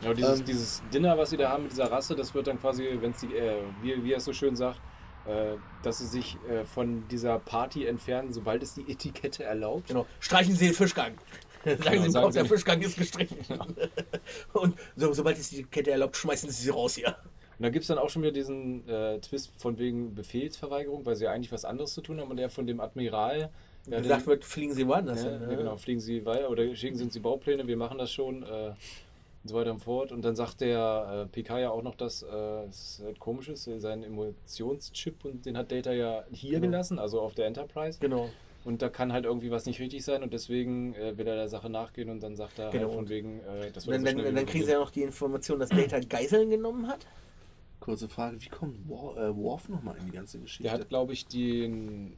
[0.00, 0.46] Ja, dieses, Ähm.
[0.46, 3.18] dieses Dinner, was sie da haben mit dieser Rasse, das wird dann quasi, wenn es
[3.20, 4.80] die, äh, wie, wie er es so schön sagt,
[5.26, 9.88] äh, dass sie sich äh, von dieser Party entfernen, sobald es die Etikette erlaubt.
[9.88, 10.06] Genau.
[10.20, 11.14] Streichen Sie den Fischgang.
[11.64, 13.38] Sagen Genau, Sie sagen auch, der Sie- Fischgang ist gestrichen.
[14.52, 17.08] Und so, sobald es die Kette erlaubt, schmeißen Sie sie raus hier.
[17.58, 21.16] Und da gibt es dann auch schon wieder diesen äh, Twist von wegen Befehlsverweigerung, weil
[21.16, 23.50] sie ja eigentlich was anderes zu tun haben und der von dem Admiral
[23.90, 25.42] ja, gesagt den- wird, fliegen Sie woanders Ja, hin.
[25.50, 28.44] ja, genau, fliegen Sie weiter oder schicken Sie uns die Baupläne, wir machen das schon
[28.44, 28.70] äh,
[29.44, 30.12] und so weiter und fort.
[30.12, 32.26] Und dann sagt der äh, PK ja auch noch, dass äh,
[32.68, 36.66] es halt komisch ist, seinen Emotionschip und den hat Data ja hier Genau.
[36.72, 37.98] gelassen, also auf der Enterprise.
[38.00, 38.28] Genau.
[38.64, 41.48] Und da kann halt irgendwie was nicht richtig sein und deswegen äh, will er der
[41.48, 42.86] Sache nachgehen und dann sagt er Genau.
[42.86, 45.58] halt von wegen, äh, das wird dann, dann, dann kriegen Sie ja noch die Information,
[45.60, 47.06] dass Data Geiseln genommen hat.
[47.80, 50.64] Kurze Frage, wie kommt War, äh, Worf nochmal in die ganze Geschichte?
[50.64, 52.16] Der hat, glaube ich, den.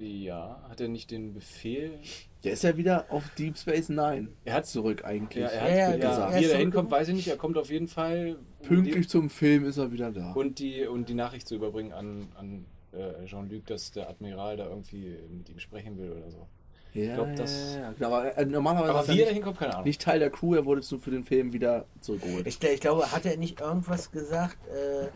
[0.00, 1.98] Ja, hat er nicht den Befehl?
[2.42, 4.28] Der ist ja wieder auf Deep Space Nine.
[4.46, 5.42] Er hat- zurück eigentlich.
[5.44, 6.40] Ja, er Ja, hat ja, ja, gesagt.
[6.40, 7.28] Wie er hinkommt, weiß ich nicht.
[7.28, 8.36] Er kommt auf jeden Fall.
[8.62, 10.32] Pünktlich zum Film ist er wieder da.
[10.32, 14.66] Und, die, und die Nachricht zu überbringen an, an äh, Jean-Luc, dass der Admiral da
[14.68, 16.46] irgendwie mit ihm sprechen will oder so.
[16.94, 19.74] ja, glaub, das- ja, ja, genau, aber äh, normalerweise Aber er wie er hinkommt, keine
[19.74, 19.84] Ahnung.
[19.86, 22.46] nicht Teil der Crew, er wurde jetzt nur für den Film wieder zurückgeholt.
[22.46, 25.08] Ich, ich glaube, hat er nicht irgendwas gesagt, äh,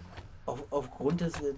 [0.47, 1.41] auf, aufgrund des.
[1.41, 1.55] Äh, äh,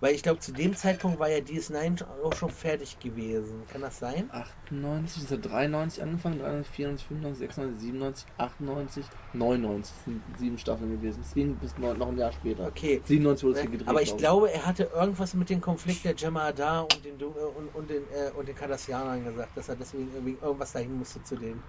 [0.00, 3.62] weil ich glaube, zu dem Zeitpunkt war ja DS9 auch schon fertig gewesen.
[3.72, 4.28] Kann das sein?
[4.30, 9.94] 98, ist er 93 angefangen, 93, 94, 95, 96, 97, 98, 99.
[9.94, 11.22] Das sind sieben Staffeln gewesen.
[11.22, 12.66] Es ging bis neun, noch ein Jahr später.
[12.66, 13.00] Okay.
[13.04, 13.88] 97 wurde es hier gedreht.
[13.88, 17.18] Aber ich glaub glaube, er hatte irgendwas mit dem Konflikt der Gemma da und den,
[17.18, 20.98] äh, und, und den, äh, und den Cardassianern gesagt, dass er deswegen irgendwie irgendwas dahin
[20.98, 21.62] musste zu denen.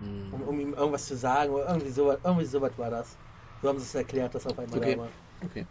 [0.00, 0.32] Hm.
[0.32, 3.16] Um, um ihm irgendwas zu sagen oder irgendwie sowas, irgendwie sowas war das.
[3.60, 4.94] So haben sie es erklärt, dass auf einmal Okay.
[4.96, 5.08] da war.
[5.44, 5.66] Okay.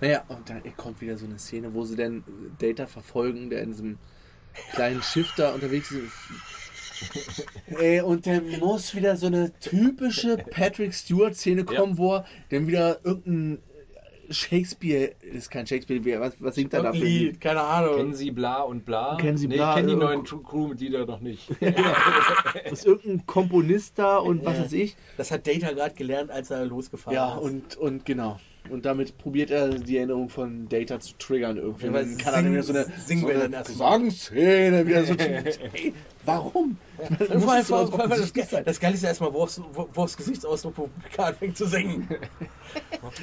[0.00, 2.24] Naja, und dann kommt wieder so eine Szene, wo sie dann
[2.58, 3.98] Data verfolgen, der in diesem
[4.72, 6.12] kleinen Schiff da unterwegs ist.
[7.78, 13.00] Ey, und dann muss wieder so eine typische Patrick Stewart-Szene kommen, wo er dann wieder
[13.04, 13.58] irgendein
[14.30, 17.40] Shakespeare, ist kein Shakespeare, wer- was, was singt er da für Lied?
[17.40, 17.96] keine Ahnung.
[17.96, 19.16] Kennen Sie bla und bla?
[19.16, 21.50] Kennen Sie nee, bla, ich kenne die äh, neuen Crewmitglieder noch nicht.
[22.70, 24.64] Ist irgendein Komponist da und was Ja.
[24.64, 24.96] weiß ich.
[25.16, 27.42] Das hat Data gerade gelernt, als er losgefahren Ja, ist.
[27.42, 28.38] und, und genau.
[28.70, 31.86] Und damit probiert er die Erinnerung von Data zu triggern irgendwie.
[31.86, 33.64] Ja, dann kann er dann wieder so eine, so eine dann.
[33.64, 35.14] Gesangsszene wieder so.
[35.18, 35.92] Ey,
[36.24, 36.78] warum?
[37.18, 41.36] Das muss so vor das, das Geile ist ja erstmal, Wurfs, Wurfs Gesichtsausdruck, wo Picard
[41.36, 42.08] fängt zu singen.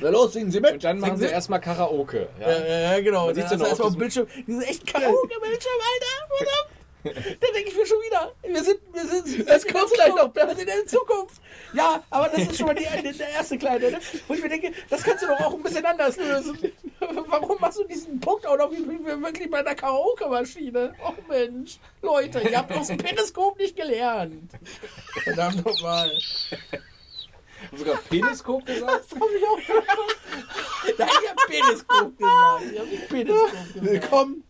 [0.02, 0.74] Na los, singen Sie mit.
[0.74, 2.28] Und dann machen sie erstmal Karaoke.
[2.40, 2.52] Ja?
[2.52, 3.28] Ja, ja, genau.
[3.28, 6.38] Man Da sieht's ja hast noch du erstmal auf dem Bildschirm, diesen echt Karaoke-Bildschirm, Alter.
[6.38, 6.80] Verdammt.
[7.40, 10.50] Da denke ich mir schon wieder, wir sind, wir sind, Es kommt gleich noch wir
[10.50, 11.39] sind in der Zukunft.
[11.74, 12.84] Ja, aber das ist schon mal die,
[13.18, 14.00] der erste kleine, ne?
[14.28, 16.58] wo ich mir denke, das kannst du doch auch ein bisschen anders lösen.
[17.00, 20.96] Warum machst du diesen Punkt auch noch wie wirklich bei einer Karaoke-Maschine?
[21.04, 24.52] Oh Mensch, Leute, ihr habt aus dem Periskop nicht gelernt.
[25.24, 26.12] Verdammt nochmal.
[27.76, 29.06] Sogar Peniskop gesagt?
[29.10, 29.86] Das habe ich auch gehört.
[30.98, 32.94] Nein, ich hab Periskop gesagt.
[32.94, 33.92] Ich Periskop gesagt.
[33.92, 34.44] Willkommen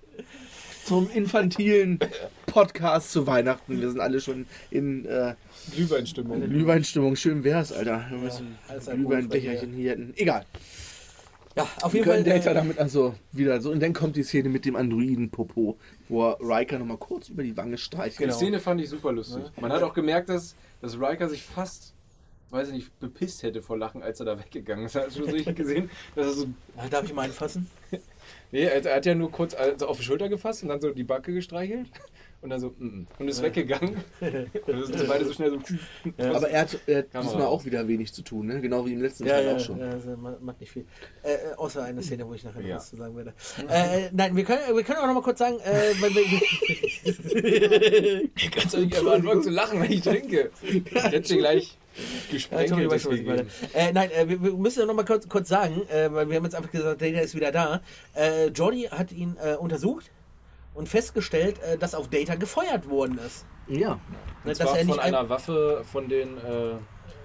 [0.86, 2.00] zum infantilen
[2.48, 3.80] Podcast zu Weihnachten.
[3.80, 5.36] Wir sind alle schon in äh,
[5.72, 6.42] Glühweinstimmung.
[6.42, 7.16] Glühweinstimmung.
[7.16, 8.06] Schön wär's, Alter.
[8.10, 10.14] Wir müssen alles Glühweinbecherchen hier hätten.
[10.16, 10.46] Egal.
[11.56, 12.24] Ja, auf Wir jeden Fall.
[12.24, 13.72] Data äh, damit also wieder so.
[13.72, 15.78] Und dann kommt die Szene mit dem Androiden-Popo,
[16.08, 18.18] wo er Riker nochmal kurz über die Wange streichelt.
[18.20, 18.32] Genau.
[18.32, 19.44] Die Szene fand ich super lustig.
[19.60, 21.94] Man hat auch gemerkt, dass, dass Riker sich fast,
[22.52, 24.96] weiß ich nicht, bepisst hätte vor Lachen, als er da weggegangen ist.
[24.96, 26.48] Hast du so richtig gesehen, dass er so.
[26.90, 27.68] Darf ich mal anfassen?
[28.52, 30.92] Nee, er, er hat ja nur kurz also auf die Schulter gefasst und dann so
[30.92, 31.88] die Backe gestreichelt.
[32.42, 33.96] Und dann so, mm, mm, und ist weggegangen.
[34.22, 35.58] Und dann sind sie beide so schnell so.
[36.24, 38.62] Aber er hat, er hat diesmal auch wieder wenig zu tun, ne?
[38.62, 39.80] genau wie im letzten Ja, Teil ja, auch schon.
[39.80, 40.86] ja also man macht nicht viel.
[41.24, 42.76] Äh, äh, außer eine Szene, wo ich nachher noch Ja.
[42.78, 43.34] was zu sagen werde.
[43.68, 46.24] Äh, nein, wir können, wir können auch noch mal kurz sagen, äh, weil wir,
[48.36, 50.52] Ich kann doch nicht einfach anfangen zu lachen, wenn ich trinke.
[51.12, 53.06] Jetzt gleich Ja, gesprenkelt.
[53.12, 53.46] Ich meine.
[53.74, 56.46] Äh, nein, äh, wir, wir müssen noch mal kurz, kurz sagen, äh, weil wir haben
[56.46, 57.82] jetzt einfach gesagt, Data ist wieder da.
[58.16, 60.10] Äh, Jordi hat ihn äh, untersucht
[60.80, 63.46] und festgestellt, äh, dass auf Data gefeuert worden ist.
[63.68, 64.00] Ja,
[64.46, 66.38] Ne, Und zwar er von nicht ein- einer Waffe von den.
[66.38, 66.76] Äh,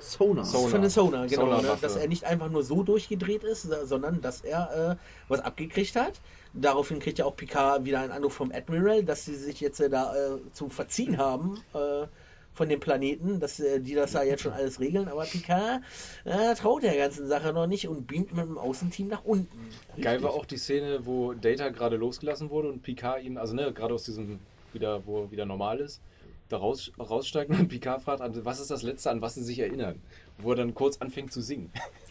[0.00, 0.44] Sonar.
[0.44, 0.68] Sonar.
[0.68, 1.46] von den Sonar, genau.
[1.46, 1.56] Ne?
[1.56, 1.80] Sonarwaffe.
[1.82, 4.96] Dass er nicht einfach nur so durchgedreht ist, sondern dass er äh,
[5.28, 6.20] was abgekriegt hat.
[6.52, 9.88] Daraufhin kriegt ja auch Picard wieder einen Anruf vom Admiral, dass sie sich jetzt äh,
[9.88, 12.06] da äh, zu verziehen haben äh,
[12.54, 15.08] von dem Planeten, dass äh, die das da jetzt schon alles regeln.
[15.08, 15.82] Aber Picard
[16.24, 19.58] äh, traut der ganzen Sache noch nicht und beamt mit dem Außenteam nach unten.
[20.00, 23.72] geil war auch die Szene, wo Data gerade losgelassen wurde und Picard ihm, also ne,
[23.72, 24.38] gerade aus diesem,
[24.72, 26.00] wieder, wo er wieder normal ist,
[26.48, 29.58] da raus, raussteigt und Picard fragt, also, was ist das Letzte, an was sie sich
[29.58, 30.00] erinnern?
[30.38, 31.70] Wo er dann kurz anfängt zu singen.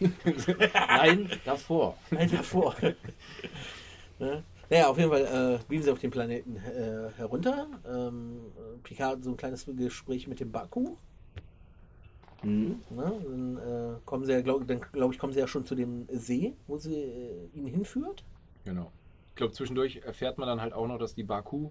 [0.74, 1.96] Nein, davor.
[2.10, 2.74] Nein, davor.
[4.18, 4.42] ne?
[4.74, 7.68] Naja, auf jeden Fall äh, beamen sie auf den Planeten äh, herunter.
[7.88, 10.96] Ähm, äh, Picard hat so ein kleines Gespräch mit dem Baku.
[12.42, 12.80] Mhm.
[12.90, 13.12] Ne?
[13.22, 16.54] Dann äh, kommen sie ja, glaube glaub ich, kommen sie ja schon zu dem See,
[16.66, 18.24] wo sie äh, ihn hinführt.
[18.64, 18.90] Genau.
[19.28, 21.70] Ich glaube, zwischendurch erfährt man dann halt auch noch, dass die Baku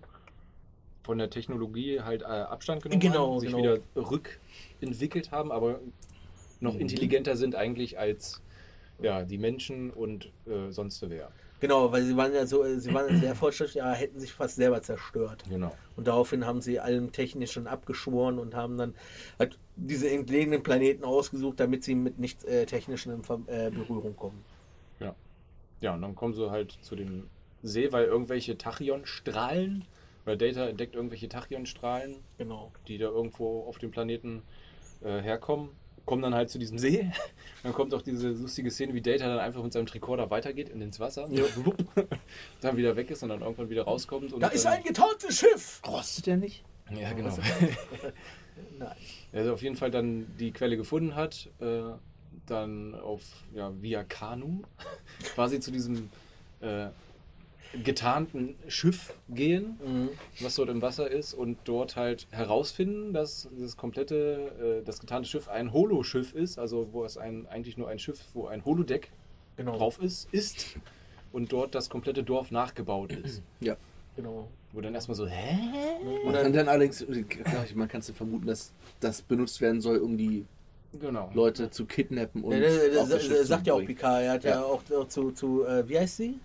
[1.03, 3.63] von der Technologie halt äh, Abstand genommen Genau, haben, sich genau.
[3.63, 5.81] wieder rückentwickelt haben, aber
[6.61, 6.79] noch Mhm.
[6.79, 8.41] intelligenter sind eigentlich als
[9.01, 11.33] ja, die Menschen und äh, sonst wer.
[11.63, 14.81] Genau, weil sie waren ja so, sie waren sehr fortschrittlich, ja, hätten sich fast selber
[14.81, 15.45] zerstört.
[15.47, 15.73] Genau.
[15.95, 18.93] Und daraufhin haben sie allem Technischen abgeschworen und haben dann
[19.39, 24.13] halt diese entlegenen Planeten ausgesucht, damit sie mit nichts äh, Technischen in Ver äh, Berührung
[24.17, 24.43] kommen.
[25.79, 27.29] Ja, und dann kommen sie halt zu dem
[27.61, 29.85] See, weil irgendwelche Tachyon-Strahlen,
[30.25, 32.71] weil Data entdeckt irgendwelche Tachyon-Strahlen, Genau.
[32.89, 34.43] die da irgendwo auf dem Planeten
[35.01, 35.69] äh, herkommen,
[36.05, 37.11] kommen dann halt zu diesem See.
[37.63, 40.81] Dann kommt auch diese lustige Szene, wie Data dann einfach mit seinem Tricorder weitergeht in
[40.81, 41.77] ins Wasser, wupp,
[42.61, 44.33] dann wieder weg ist und dann irgendwann wieder rauskommt.
[44.33, 45.81] Und Da ist ein getarntes Schiff!
[45.87, 46.65] Rostet der nicht?
[46.91, 47.29] Ja, genau.
[48.79, 48.95] Nein.
[49.31, 51.83] Also auf jeden Fall dann die Quelle gefunden hat, äh,
[52.45, 53.21] dann auf
[53.53, 54.63] ja, via Kanu
[55.35, 56.09] quasi zu diesem
[56.59, 56.87] äh,
[57.83, 60.09] getarnten Schiff gehen, Mhm.
[60.39, 65.27] was dort im Wasser ist und dort halt herausfinden, dass das komplette, äh, das getarnte
[65.27, 69.09] Schiff ein Holoschiff ist, also wo es ein, eigentlich nur ein Schiff, wo ein Holodeck
[69.55, 69.77] Genau.
[69.77, 70.77] drauf ist, ist
[71.31, 73.41] und dort das komplette Dorf nachgebaut ist.
[73.59, 73.75] Ja.
[74.15, 74.47] Genau.
[74.71, 75.57] Wo dann erstmal so, hä?
[76.25, 80.45] Man kann dann allerdings, klar, man kann vermuten, dass das benutzt werden soll, um die
[80.99, 81.31] Genau.
[81.33, 83.83] Leute zu kidnappen und Ja, der, der, auf der, das der Schiff sagt ja auch.
[83.83, 84.63] Picard, er hat ja, Ja.
[84.63, 86.39] auch, auch zu, zu äh, wie heißt sie?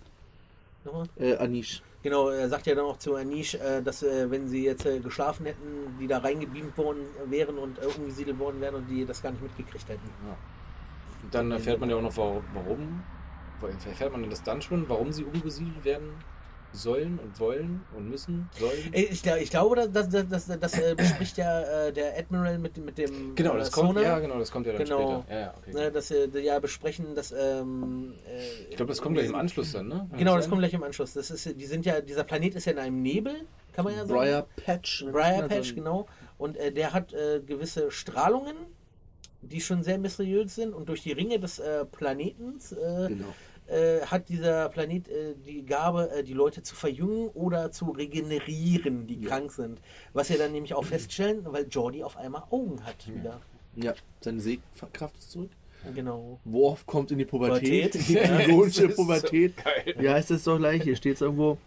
[0.83, 1.05] Nochmal?
[1.17, 1.81] Äh, Anish.
[2.01, 4.99] Genau, er sagt ja dann auch zu Anish, äh, dass äh, wenn sie jetzt äh,
[4.99, 9.21] geschlafen hätten, die da reingebeamt worden wären und äh, umgesiedelt worden wären und die das
[9.21, 10.09] gar nicht mitgekriegt hätten.
[10.25, 10.37] Ja.
[11.23, 13.03] Und dann erfährt man ja auch noch, warum, warum.
[13.85, 16.13] Erfährt man denn das dann schon, warum sie umgesiedelt werden
[16.71, 18.93] sollen und wollen und müssen, sollen?
[18.93, 22.57] Äh, Ich, ich glaube, das, das, das, das, das äh, bespricht ja äh, der Admiral
[22.59, 24.83] mit, dem- mit dem Genau, äh, das kommt, Sonar, ja, genau, das kommt ja dann
[24.83, 25.23] Genau.
[25.23, 25.33] später.
[25.35, 25.73] Ja, ja, okay.
[25.73, 29.71] ne, dass sie ja besprechen, dass ähm, äh, ich glaube, das kommt gleich im Anschluss
[29.71, 30.07] dann, ne?
[30.09, 30.49] Kann Genau, das sein?
[30.51, 31.13] kommt gleich im Anschluss.
[31.13, 33.33] Das ist, die sind ja, dieser Planet ist ja in einem Nebel,
[33.73, 34.19] kann man ja sagen.
[34.19, 35.05] Briar Patch.
[35.11, 36.07] Briar Also, Patch, genau.
[36.37, 38.55] Und äh, der hat äh, gewisse Strahlungen,
[39.41, 40.73] die schon sehr mysteriös sind.
[40.73, 43.33] Und durch die Ringe des äh, Planetens äh, Genau.
[43.69, 49.07] Äh, hat dieser Planet äh, die Gabe, äh, die Leute zu verjüngen oder zu regenerieren,
[49.07, 49.29] die Ja.
[49.29, 49.79] krank sind.
[50.13, 53.39] Was wir dann nämlich auch feststellen, weil Jordi auf einmal Augen hat wieder.
[53.75, 55.51] Ja, seine Sehkraft ist zurück.
[55.95, 56.39] Genau.
[56.43, 57.91] Worf kommt in die Pubertät.
[57.93, 58.07] Pubertät.
[58.09, 58.37] Die Ja.
[58.41, 59.55] klingonische Das ist so Pubertät.
[59.63, 59.95] geil.
[59.97, 60.83] Wie heißt es doch gleich?
[60.83, 61.57] Hier steht es irgendwo.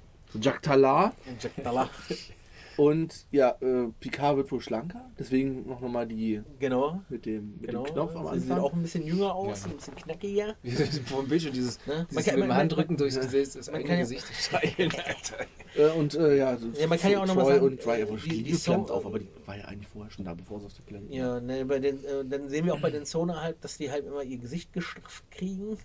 [0.40, 1.14] Jack Talar.
[2.76, 5.10] Und ja, äh, Picard wird wohl schlanker.
[5.18, 7.02] Deswegen noch nochmal die Genau.
[7.08, 7.84] mit dem, mit Genau.
[7.84, 8.64] dem Knopf am Sie sieht Anfang.
[8.64, 9.70] auch ein bisschen jünger aus, Ja.
[9.70, 10.56] ein bisschen knackiger.
[11.06, 11.94] Vom Bildschirm dieses, Ne?
[11.96, 13.22] Man dieses kann- mit man- dem Handrücken durchs ja.
[13.22, 15.46] Gesicht, das Man eigene Gesicht streichen, Alter.
[15.76, 17.84] Äh, und äh, ja, so Ja, man kann ja auch noch mal Troy sagen, und
[17.84, 20.24] Dry, die- die, die die flammt So- auf, aber die war ja eigentlich vorher schon
[20.24, 22.80] da, bevor sie auf der Planet Ja, ne, bei den, äh, dann sehen wir auch
[22.80, 25.76] bei den Sonar halt, dass die halt immer ihr Gesicht gestrafft kriegen.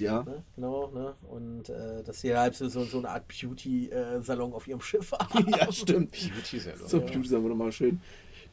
[0.00, 0.22] Ja.
[0.24, 0.42] Ne?
[0.56, 1.14] Genau, ne?
[1.28, 5.46] Und äh, dass sie halt so, so eine Art Beauty-Salon auf ihrem Schiff haben.
[5.48, 6.10] ja, stimmt.
[6.12, 6.88] Beauty-Salon.
[6.88, 8.00] So Beauty Salon, wo nochmal schön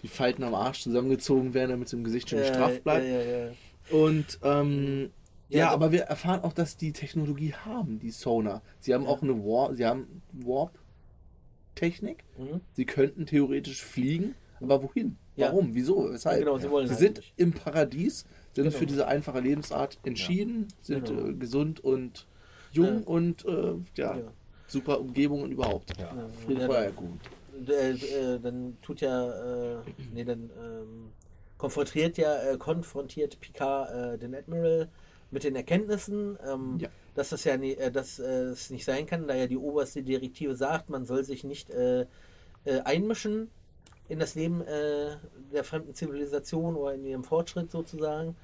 [0.03, 3.05] die Falten am Arsch zusammengezogen werden, damit es im Gesicht schön Ja, straff bleibt.
[3.05, 3.51] Ja, ja, ja.
[3.89, 5.09] Und ähm,
[5.49, 8.61] ja, Ja, aber wir erfahren auch, dass die Technologie haben, die Sonar.
[8.79, 9.09] Sie haben Ja.
[9.09, 12.23] auch eine Warp, sie haben Warp-Technik.
[12.37, 12.61] Mhm.
[12.73, 15.17] Sie könnten theoretisch fliegen, aber wohin?
[15.35, 15.47] Ja.
[15.47, 15.73] Warum?
[15.75, 16.11] Wieso?
[16.11, 16.39] Weshalb?
[16.39, 17.33] Genau, sie wollen sie halt sind nicht.
[17.37, 18.25] im Paradies,
[18.63, 18.79] sind Genau.
[18.79, 21.27] für diese einfache Lebensart entschieden, sind Genau.
[21.27, 22.27] äh, gesund und
[22.71, 23.07] jung Ja.
[23.07, 24.33] und äh, ja, Ja.
[24.67, 25.93] super Umgebung und überhaupt.
[25.99, 26.15] Ja.
[26.15, 27.19] Ja, Friede, ja, gut.
[27.69, 31.11] äh, äh, dann tut ja, äh, nee, dann ähm,
[31.57, 34.89] konfrontiert ja, äh, konfrontiert Picard äh, den Admiral
[35.29, 36.89] mit den Erkenntnissen, ähm, Ja.
[37.13, 40.01] dass das ja nie, äh, dass, äh, es nicht sein kann, da ja die oberste
[40.01, 42.01] Direktive sagt, man soll sich nicht äh,
[42.65, 43.49] äh, einmischen
[44.09, 45.17] in das Leben äh,
[45.53, 48.35] der fremden Zivilisation oder in ihrem Fortschritt sozusagen,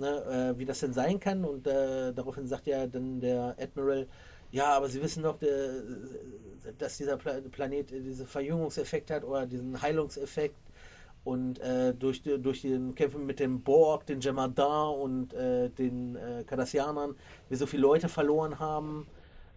[0.00, 1.44] ne, äh, wie das denn sein kann.
[1.44, 4.08] Und äh, daraufhin sagt ja dann der Admiral,
[4.50, 5.82] ja, aber Sie wissen doch, der,
[6.78, 10.56] dass dieser Pla Planet diesen Verjüngungseffekt hat oder diesen Heilungseffekt.
[11.22, 16.44] Und äh, durch, durch den Kämpfen mit dem Borg, den Jemadar und äh, den äh,
[16.46, 17.14] Cardassianern
[17.48, 19.06] wir so viele Leute verloren haben,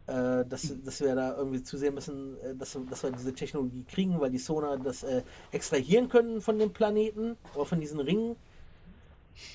[0.08, 4.20] äh, dass, dass wir da irgendwie zusehen müssen, äh, dass, dass wir diese Technologie kriegen,
[4.20, 5.06] weil die Sonar das
[5.52, 8.36] extrahieren können von dem Planeten oder von diesen Ringen.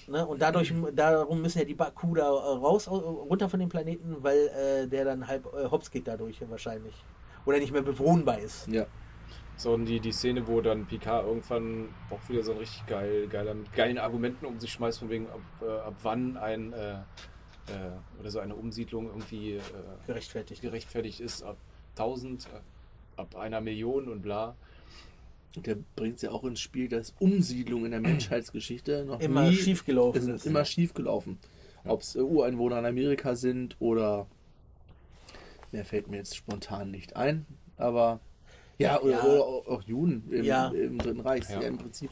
[0.07, 0.27] Ne?
[0.27, 4.49] Und dadurch, darum müssen ja die Baku da äh, raus, runter von dem Planeten, weil
[4.49, 6.95] äh, der dann halb äh, hops geht dadurch wahrscheinlich.
[7.47, 8.69] Oder nicht mehr bewohnbar ist.
[8.69, 8.87] Ja.
[9.57, 13.27] So, und die, die Szene, wo dann Picard irgendwann auch wieder so ein richtig geil,
[13.29, 16.93] geiler, mit geilen Argumenten um sich schmeißt, von wegen, ab, äh, ab wann ein äh,
[16.93, 19.61] äh, oder so eine Umsiedlung irgendwie äh,
[20.07, 20.62] Gerechtfertigt.
[20.62, 21.57] gerechtfertigt ist, ab
[21.97, 22.49] 1000, äh,
[23.21, 24.55] ab einer Million und bla.
[25.66, 29.57] Der bringt es ja auch ins Spiel, dass Umsiedlung in der Menschheitsgeschichte noch Immer nie
[29.57, 30.47] schief gelaufen ist ist.
[30.47, 31.38] immer schief gelaufen.
[31.85, 34.27] Ob es äh, Ureinwohner in Amerika sind oder
[35.73, 38.21] mehr fällt mir jetzt spontan nicht ein, aber
[38.79, 39.23] ja, oder, Ja.
[39.25, 40.68] oder auch- auch Juden im, Ja.
[40.68, 41.61] im Dritten Reich, ja.
[41.61, 41.68] Ja.
[41.68, 42.11] im Prinzip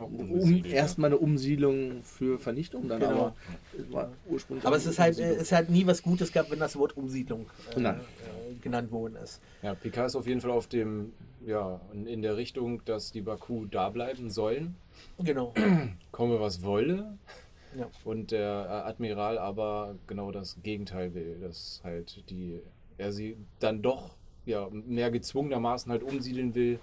[0.00, 0.74] um, ja.
[0.74, 3.34] erstmal eine Umsiedlung für Vernichtung, dann Genau.
[3.90, 5.38] aber ursprünglich Aber es ist halt, Umsiedlung.
[5.40, 7.94] es hat nie was Gutes gehabt, wenn das Wort Umsiedlung äh, äh,
[8.62, 9.40] genannt worden ist.
[9.62, 11.12] Ja, Picard ist auf jeden Fall auf dem,
[11.44, 14.76] ja, in, in der Richtung, dass die Baku da bleiben sollen,
[15.18, 15.54] Genau.
[16.12, 17.18] komme was wolle.
[17.76, 17.88] Ja.
[18.04, 22.60] Und der Admiral aber genau das Gegenteil will, dass halt die,
[22.96, 26.80] er sie dann doch ja, mehr gezwungenermaßen halt umsiedeln will.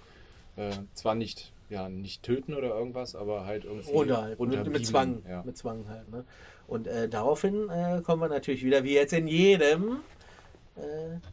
[0.56, 4.38] Äh, zwar nicht, ja, nicht töten oder irgendwas, aber halt irgendwie Runter halt.
[4.40, 5.22] Mit, mit Zwang.
[5.28, 5.42] Ja.
[5.44, 6.08] Mit Zwang halt.
[6.10, 6.24] Ne?
[6.68, 9.98] Und äh, daraufhin äh, kommen wir natürlich wieder, wie jetzt in jedem,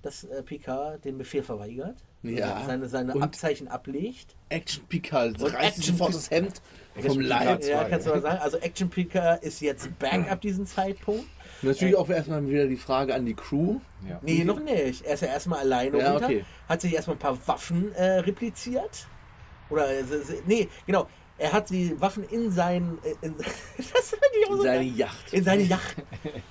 [0.01, 1.97] dass äh, Picard den Befehl verweigert.
[2.21, 2.63] Ja.
[2.65, 4.35] Seine, seine Abzeichen ablegt.
[4.49, 6.61] Action Picard reißt Action sofort das Hemd
[6.97, 7.63] vom Leib.
[7.65, 8.39] Ja, kannst du mal sagen.
[8.41, 11.25] Also Action Picard ist jetzt back ab diesem Zeitpunkt.
[11.61, 13.79] Natürlich auch erstmal wieder die Frage an die Crew.
[14.07, 14.19] Ja.
[14.21, 15.05] Nee, noch nicht.
[15.05, 16.25] Er ist ja erstmal alleine Ja, runter.
[16.27, 16.45] okay.
[16.69, 19.07] Hat sich erstmal ein paar Waffen äh, repliziert.
[19.69, 20.03] Oder, äh,
[20.45, 21.07] nee, genau.
[21.37, 22.97] Er hat die Waffen in sein.
[23.03, 23.35] äh, In,
[23.77, 24.13] das
[24.49, 24.97] auch so Seine geil.
[24.97, 25.33] Yacht.
[25.33, 25.95] In seine Yacht.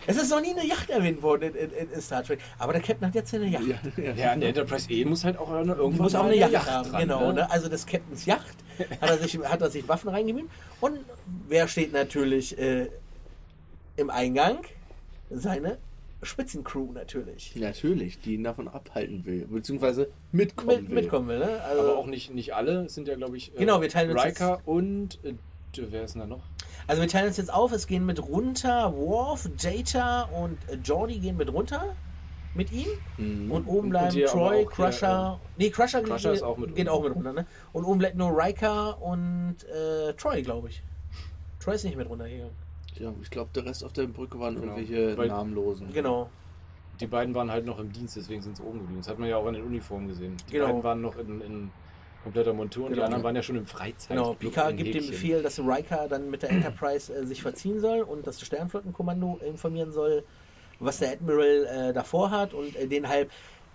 [0.07, 2.40] es ist noch nie eine Yacht erwähnt worden in, in, in Star Trek.
[2.59, 3.64] Aber der Captain hat jetzt eine Yacht.
[3.66, 4.12] Ja, ja.
[4.14, 6.99] Ja, der Enterprise E muss halt auch irgendwann Die muss auch eine Yacht, dran, haben,
[6.99, 7.29] genau.
[7.29, 7.35] ne?
[7.35, 7.51] Ne?
[7.51, 8.57] Also das Captains Yacht
[9.01, 10.47] hat er sich, hat er sich Waffen reingemüht.
[10.81, 10.99] Und
[11.49, 12.88] wer steht natürlich äh,
[13.97, 14.59] im Eingang?
[15.31, 15.79] Seine
[16.23, 17.55] Spitzencrew natürlich.
[17.57, 20.95] Natürlich, die ihn davon abhalten will, beziehungsweise mitkommen Mit, will.
[21.03, 21.61] mitkommen will, ne?
[21.63, 24.11] Also, Aber auch nicht, nicht alle, es sind ja, glaube ich, äh, Genau, wir teilen
[24.13, 25.35] uns Riker und äh,
[25.77, 26.43] wer ist denn da noch?
[26.87, 31.19] also wir teilen uns jetzt auf, es gehen mit runter Worf, Data und äh, Jordi
[31.19, 31.95] gehen mit runter
[32.55, 32.87] mit ihm.
[33.17, 33.51] Mhm.
[33.51, 35.41] Und oben bleiben und hier Troy, auch hier, Crusher.
[35.57, 36.93] nee, Crusher, Crusher geht, ist auch mit geht runter.
[36.93, 37.47] auch mit runter, ne?
[37.73, 40.83] Und oben bleibt nur Riker und äh, Troy, glaube ich.
[41.61, 42.53] Troy ist nicht mit runtergegangen.
[43.03, 44.77] Ja, ich glaube, der Rest auf der Brücke waren Genau.
[44.77, 45.93] irgendwelche Weil- namenlosen.
[45.93, 46.31] Genau.
[47.01, 49.01] Die beiden waren halt noch im Dienst, deswegen sind sie oben geblieben.
[49.01, 50.37] Das hat man ja auch an den Uniformen gesehen.
[50.49, 50.67] Die Genau.
[50.67, 51.71] beiden waren noch in, in
[52.23, 53.07] kompletter Montur und die Genau.
[53.07, 54.17] anderen waren ja schon im Freizeit.
[54.17, 55.11] Genau, Picard gibt den Häkchen.
[55.11, 59.91] Befehl, dass Riker dann mit der Enterprise äh, sich verziehen soll und das Sternflottenkommando informieren
[59.91, 60.23] soll,
[60.79, 63.31] was der Admiral äh, davor hat und äh, den halt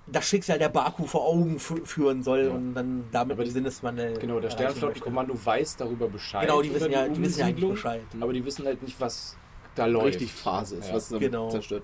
[0.09, 2.51] das Schicksal der Baku vor Augen fü- führen soll Ja.
[2.51, 4.17] und dann damit Aber den Sinneswandel.
[4.19, 6.47] Genau, der Sternflottenkommando weiß darüber Bescheid.
[6.47, 8.01] Genau, die wissen ja, die wissen ja eigentlich Bescheid.
[8.19, 9.37] Aber die wissen halt nicht, was
[9.75, 10.05] da läuft.
[10.07, 10.95] Richtig Phase ist, Ja.
[10.95, 11.49] was dann Genau.
[11.49, 11.83] zerstört.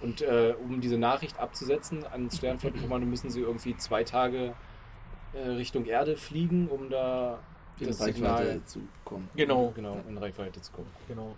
[0.00, 4.54] Und äh, um diese Nachricht abzusetzen ans Sternflottenkommando müssen sie irgendwie zwei Tage
[5.32, 7.38] äh, Richtung Erde fliegen, um da
[7.80, 9.28] In das Reichweite Signal zu kommen.
[9.36, 10.88] Genau, genau, in Reichweite zu kommen.
[11.08, 11.34] genau.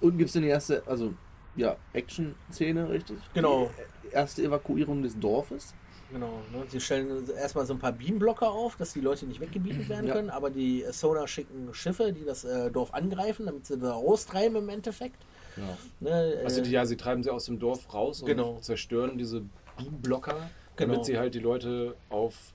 [0.00, 1.12] Und gibt es denn die erste, also
[1.54, 3.18] ja, Action-Szene, richtig?
[3.34, 3.70] Genau.
[4.02, 5.74] Die erste Evakuierung des Dorfes.
[6.10, 6.66] Genau, ne?
[6.68, 10.14] sie stellen erstmal so ein paar Beamblocker auf, dass die Leute nicht weggebietet werden Ja.
[10.14, 14.56] können, aber die Sonar schicken Schiffe, die das äh, Dorf angreifen, damit sie da raustreiben
[14.56, 15.24] im Endeffekt.
[15.54, 15.78] Genau.
[16.00, 18.58] Ne, äh, Also die, ja, sie treiben sie aus dem Dorf raus und Genau.
[18.60, 19.42] zerstören diese
[19.76, 20.92] Beamblocker, Genau.
[20.92, 22.54] damit sie halt die Leute auf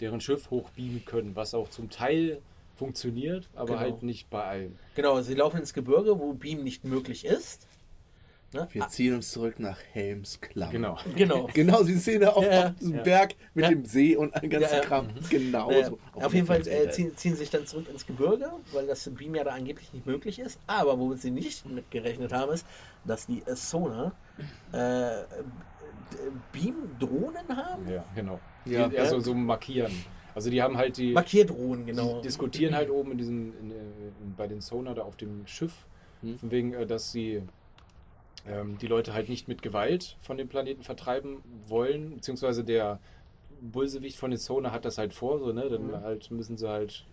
[0.00, 2.42] deren Schiff hochbeamen können, was auch zum Teil
[2.76, 3.80] funktioniert, aber Genau.
[3.80, 4.78] halt nicht bei allen.
[4.94, 7.66] genau, sie laufen ins Gebirge, wo Beam nicht möglich ist.
[8.52, 8.66] Ne?
[8.72, 10.72] Wir ziehen uns zurück nach Helmsklamm.
[10.72, 10.98] Genau.
[11.14, 11.48] Genau.
[11.54, 13.02] Genau, die Szene auf, Ja, auf diesem ja.
[13.02, 13.68] Berg mit Ja.
[13.70, 14.84] dem See und einem ganzen Ja, ja.
[14.84, 15.08] Kram.
[15.30, 15.98] Genau Äh, so.
[16.14, 19.44] auf jeden Fall äh, ziehen, ziehen sich dann zurück ins Gebirge, weil das Beam ja
[19.44, 20.58] da angeblich nicht möglich ist.
[20.66, 22.66] Aber womit sie nicht mitgerechnet haben, ist,
[23.04, 24.12] dass die äh, Sonar
[24.72, 25.22] äh,
[26.52, 27.88] Beam-Drohnen haben.
[27.88, 28.40] Ja, genau.
[28.64, 28.88] Ja.
[28.88, 29.92] Die, also so markieren.
[30.34, 32.16] Also die haben halt die, Markierdrohnen, genau.
[32.16, 35.72] die diskutieren halt oben in diesem, in, in, bei den Sonar da auf dem Schiff,
[36.22, 36.36] Hm.
[36.38, 37.42] von wegen, äh, dass sie
[38.46, 43.00] ähm, die Leute halt nicht mit Gewalt von dem Planeten vertreiben wollen, beziehungsweise der
[43.60, 45.68] Bösewicht von den Sonar hat das halt vor, so, ne?
[45.68, 45.94] Dann Mhm.
[46.02, 47.06] halt müssen sie halt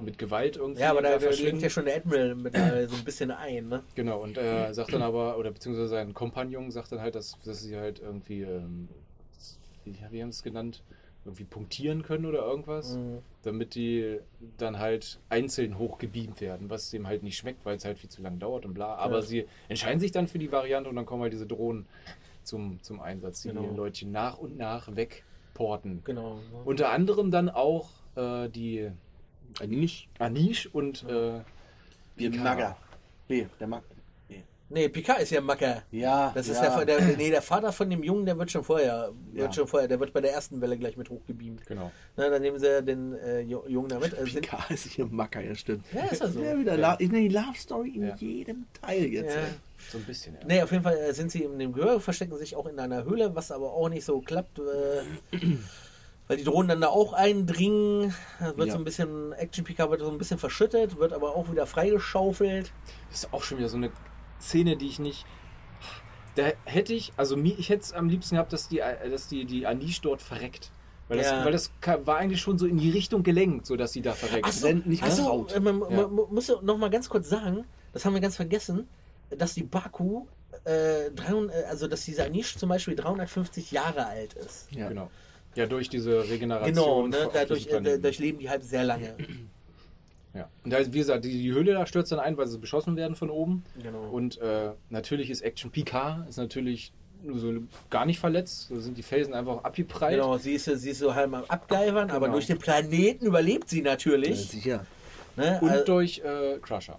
[0.00, 3.04] mit Gewalt irgendwie ja, aber da, lenkt ja schon der Admiral mit äh, so ein
[3.04, 3.82] bisschen ein, ne?
[3.94, 7.60] Genau, und er sagt dann aber, oder beziehungsweise sein Kompagnon sagt dann halt, dass, dass
[7.62, 8.88] sie halt irgendwie, ähm,
[9.84, 10.82] wie, wie haben sie es genannt,
[11.28, 13.18] irgendwie punktieren können oder irgendwas, Mhm.
[13.42, 14.18] damit die
[14.56, 18.22] dann halt einzeln hochgebeamt werden, was dem halt nicht schmeckt, weil es halt viel zu
[18.22, 18.94] lange dauert und bla.
[18.96, 19.22] Aber Ja.
[19.22, 21.86] sie entscheiden sich dann für die Variante und dann kommen halt diese Drohnen
[22.42, 23.62] zum, zum Einsatz, die Genau.
[23.62, 26.02] die Leute nach und nach wegporten.
[26.04, 26.38] Genau.
[26.64, 28.90] Unter anderem dann auch äh, die
[29.66, 30.08] nicht.
[30.18, 31.40] Anish und äh,
[32.16, 32.44] Wir Picard.
[32.44, 32.76] Magger.
[33.28, 33.82] Nee, der Mag.
[34.70, 35.82] Nee, Picard ist ja Macker.
[35.90, 36.84] Ja, Das ist ja.
[36.84, 39.52] der, der, nee, der Vater von dem Jungen, der wird schon vorher, wird Ja.
[39.52, 41.64] schon vorher, der wird bei der ersten Welle gleich mit hochgebeamt.
[41.66, 41.90] Genau.
[42.16, 44.12] Na, dann nehmen sie den äh, Ju- Jungen damit.
[44.12, 45.84] Äh, sind, Picard ist hier Macker, ja stimmt.
[45.94, 46.42] ja, ist ja so.
[46.42, 46.96] Ja, wieder Ja.
[46.98, 48.14] Ich nenne die Love Story in Ja.
[48.16, 49.34] jedem Teil jetzt.
[49.36, 49.42] Ja.
[49.90, 50.40] So ein bisschen, ja.
[50.46, 53.04] Nee, auf jeden Fall äh, sind sie in dem Gehör, verstecken sich auch in einer
[53.04, 55.36] Höhle, was aber auch nicht so klappt, äh,
[56.28, 58.12] weil die Drohnen dann da auch eindringen.
[58.56, 58.72] Wird Ja.
[58.74, 62.70] so ein bisschen, Action Picard wird so ein bisschen verschüttet, wird aber auch wieder freigeschaufelt.
[63.10, 63.90] Das ist auch schon wieder so eine
[64.40, 65.26] Szene, die ich nicht.
[66.34, 69.44] Da hätte ich, also mir, ich hätte es am liebsten gehabt, dass die, dass die,
[69.44, 70.70] die Anish dort verreckt.
[71.08, 71.44] Weil das, Ja.
[71.44, 71.72] weil das
[72.04, 74.46] war eigentlich schon so in die Richtung gelenkt, so dass sie da verreckt.
[74.46, 76.06] Ach so, Wenn nicht ach so, äh, man, Ja.
[76.06, 78.88] man muss noch mal ganz kurz sagen, das haben wir ganz vergessen,
[79.30, 80.26] dass die Baku,
[80.64, 84.68] äh, 300, äh, also dass dieser Anish zum Beispiel 350 Jahre alt ist.
[84.70, 84.88] Ja.
[84.88, 85.10] Genau.
[85.54, 86.74] Ja, durch diese Regeneration.
[86.74, 87.30] Genau, ne?
[87.32, 89.16] dadurch, äh, durchleben die halt sehr lange.
[90.34, 90.48] ja.
[90.64, 93.16] Und da, wie gesagt, die, die Höhle da stürzt dann ein, weil sie beschossen werden
[93.16, 93.64] von oben.
[93.82, 94.08] Genau.
[94.10, 97.52] Und äh, natürlich ist Action Picard ist natürlich nur so
[97.90, 98.70] gar nicht verletzt.
[98.70, 100.14] Da sind die Felsen einfach abgeprallt.
[100.16, 102.32] Genau, sie ist, sie ist so halb am Abgeifern, aber Genau.
[102.34, 104.48] durch den Planeten überlebt sie Ja, natürlich.
[104.48, 104.86] sicher.
[105.36, 105.58] Ne?
[105.60, 106.98] Und Also- durch äh, Crusher.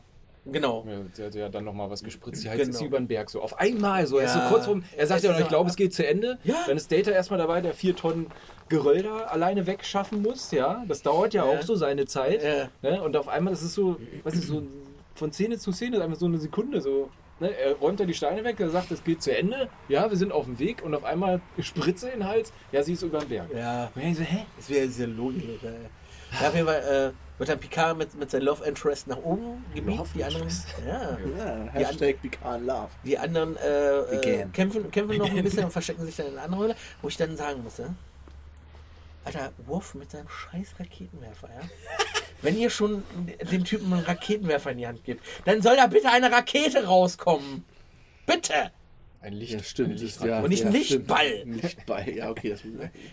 [0.51, 0.85] Genau.
[0.87, 2.43] Ja, der hat ja dann nochmal was gespritzt.
[2.43, 2.71] Die heizt Genau.
[2.73, 3.29] jetzt über den Berg.
[3.29, 4.05] So auf einmal.
[4.07, 4.49] So, er ist so Ja.
[4.49, 4.83] kurz rum.
[4.97, 6.37] Er sagt ja ist noch, ich glaube, es geht zu Ende.
[6.43, 6.55] Ja.
[6.67, 8.27] Dann ist Data erstmal dabei, der vier Tonnen
[8.69, 10.51] Geröll da alleine wegschaffen muss.
[10.51, 11.57] Ja, das dauert ja, Ja.
[11.57, 12.43] auch so seine Zeit.
[12.43, 12.69] Ja.
[12.81, 13.01] Ne?
[13.01, 14.61] Und auf einmal, das ist so, weiß nicht, so
[15.15, 16.79] von Szene zu Szene, einfach so eine Sekunde.
[16.79, 17.09] So,
[17.39, 17.49] ne?
[17.57, 19.69] Er räumt da die Steine weg, er sagt, es geht zu Ende.
[19.87, 20.83] Ja, wir sind auf dem Weg.
[20.83, 22.53] Und auf einmal Spritze in den Hals.
[22.71, 23.47] Ja, sie ist über den Berg.
[23.55, 24.45] Ja, Und ich so, hä?
[24.55, 25.43] das wäre sehr logisch.
[26.41, 29.65] Ja, auf jeden Fall äh, wird dann Picard mit, mit seinem Love Interest nach oben
[29.73, 30.01] gebiet.
[30.13, 30.49] Die anderen,
[30.85, 32.89] ja, Ja, Hashtag Picard Love.
[33.03, 36.43] die anderen äh, äh, kämpfen, kämpfen noch ein bisschen und verstecken sich dann in einer
[36.43, 37.95] anderen Höhle, wo ich dann sagen musste,
[39.25, 41.61] Alter, Wurf mit seinem scheiß Raketenwerfer, ja?
[42.41, 43.03] Wenn ihr schon
[43.51, 47.65] dem Typen einen Raketenwerfer in die Hand gibt, dann soll da bitte eine Rakete rauskommen.
[48.25, 48.71] Bitte!
[49.21, 49.51] Ein Licht.
[49.51, 49.89] Ja, stimmt.
[49.89, 50.29] Ein Lichtrakete.
[50.29, 51.41] ja, Und nicht ein ja, Lichtball.
[51.45, 52.51] Ein Lichtball, ja, okay.
[52.51, 52.61] Das,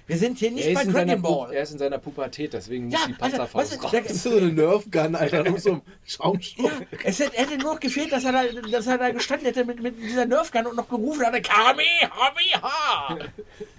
[0.07, 1.53] Wir sind hier nicht bei Dragon Ball.
[1.53, 3.91] er ist in seiner Pubertät, deswegen muss die Panzerfaust du, raus.
[3.91, 6.71] das ist so eine Nerfgun, Alter, nur so ein Schaumstoff.
[6.81, 9.65] Ja, es hätte, hätte nur noch gefehlt, dass er da, dass er da gestanden hätte
[9.65, 13.19] mit, mit dieser Nerfgun und noch gerufen hatte, Kamehameha!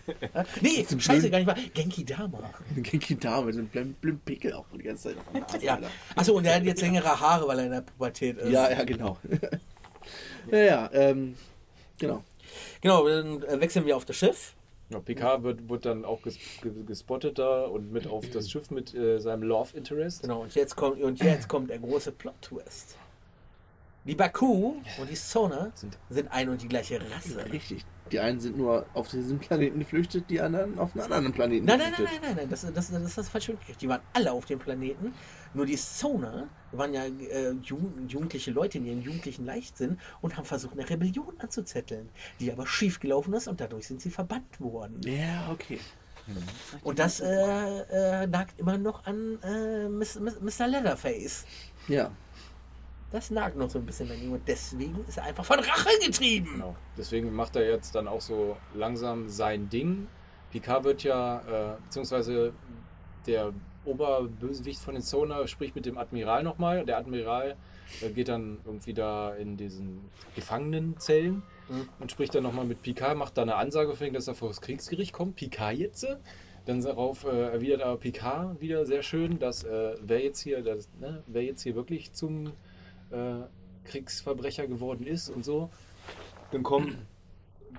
[0.61, 1.45] nee, Zum scheiße, Blöden.
[1.45, 1.69] gar nicht mal.
[1.73, 2.53] Genki Dama.
[2.75, 5.79] Genki Dama mit einem blöden, Pickel auch die ganze Zeit auf Ja.
[6.15, 8.49] Achso, und er hat jetzt längere Haare, weil er in der Pubertät ist.
[8.51, 9.17] Ja, ja, genau.
[10.51, 11.35] ja, ja, ähm,
[11.99, 12.23] genau.
[12.81, 14.53] Genau, dann äh, wechseln wir auf das Schiff.
[14.89, 18.71] Ja, Picard wird, wird dann auch ges, ge- gespottet da und mit auf das Schiff
[18.71, 20.21] mit äh, seinem Love Interest.
[20.21, 22.95] Genau, und jetzt kommt, und jetzt kommt der große Plot-Twist.
[24.05, 27.43] Die Baku und die Sona Sind- sind ein und die gleiche Rasse.
[27.51, 27.83] Richtig.
[28.10, 31.79] Die einen sind nur auf diesem Planeten geflüchtet, die anderen auf einen anderen Planeten Nein,
[31.79, 33.81] nein, nein, nein, nein, nein, das, das, das ist das falsche mitgekriegt.
[33.81, 35.13] Die waren alle auf dem Planeten.
[35.53, 40.45] Nur die Sona waren ja äh, jugend, jugendliche Leute in ihren jugendlichen Leichtsinn und haben
[40.45, 45.00] versucht, eine Rebellion anzuzetteln, die aber schief gelaufen ist und dadurch sind sie verbannt worden.
[45.06, 45.79] Ja, okay.
[46.83, 47.25] Und das äh,
[48.23, 50.67] äh, nagt immer noch an äh, Miss- Miss- Mr.
[50.67, 51.45] Leatherface.
[51.87, 52.12] Ja.
[53.13, 55.87] Das nagt noch so ein bisschen an ihm und deswegen ist er einfach von Rache
[56.06, 56.50] getrieben.
[56.56, 56.75] Genau.
[56.98, 60.08] Deswegen macht er jetzt dann auch so langsam sein Ding.
[60.52, 61.39] Picard wird ja,
[61.75, 62.52] äh, beziehungsweise
[63.25, 63.54] der
[63.88, 66.85] Oberbösewicht von den Sonar spricht mit dem Admiral nochmal.
[66.85, 67.56] Der Admiral
[68.02, 70.02] äh, geht dann irgendwie da in diesen
[70.35, 71.90] Gefangenenzellen Mhm.
[72.00, 74.48] und spricht dann nochmal mit Picard, macht da eine Ansage, für ihn, dass er vor
[74.50, 75.35] das Kriegsgericht kommt.
[75.35, 76.08] Picard jetzt.
[76.65, 80.90] Dann darauf äh, erwidert aber Picard wieder sehr schön, dass äh, wer jetzt hier, das,
[81.00, 82.48] ne, wer jetzt hier wirklich zum
[83.10, 83.40] äh,
[83.85, 85.69] Kriegsverbrecher geworden ist und so.
[86.52, 86.96] Dann kommt,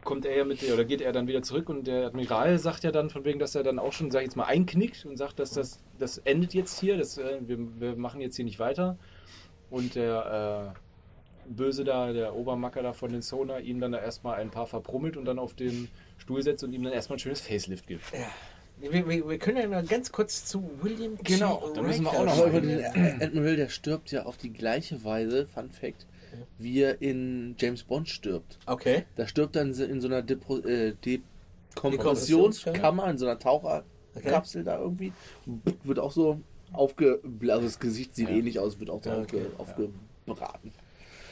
[0.05, 2.85] kommt er ja mit der, oder geht er dann wieder zurück und der Admiral sagt
[2.85, 5.17] ja dann von wegen, dass er dann auch schon, sag ich jetzt mal, einknickt und
[5.17, 8.59] sagt, dass das, das endet jetzt hier, das, äh, wir, wir machen jetzt hier nicht
[8.59, 8.97] weiter.
[9.71, 10.79] Und der äh,
[11.49, 15.17] Böse da, der Obermacker da von den Sonar, ihm dann da erstmal ein paar verprummelt
[15.17, 18.05] und dann auf den Stuhl setzt und ihm dann erstmal ein schönes Facelift gibt.
[18.13, 18.29] Ja.
[18.81, 21.19] Wir, wir, wir können ja noch ganz kurz zu William.
[21.25, 22.85] Genau, da müssen wir auch noch über den
[23.21, 26.07] Admiral, der stirbt ja auf die gleiche Weise, Fun Fact,
[26.59, 28.59] wie er in James Bond stirbt.
[28.67, 29.05] Okay.
[29.17, 30.95] Da stirbt er in so- in so einer Depro äh,
[31.75, 33.11] Dekompressionskammer?
[33.11, 35.13] In so einer Taucherkapsel da irgendwie.
[35.85, 36.41] Wird auch so
[36.73, 37.21] aufge...
[37.49, 38.37] Also das Gesicht sieht Ja.
[38.37, 39.47] ähnlich aus, wird auch so Ja, okay.
[39.59, 39.91] aufge,
[40.27, 40.73] aufgebraten.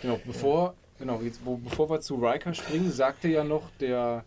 [0.02, 4.24] Genau, bevor, genau, jetzt, wo, bevor wir zu Riker springen, sagte ja noch der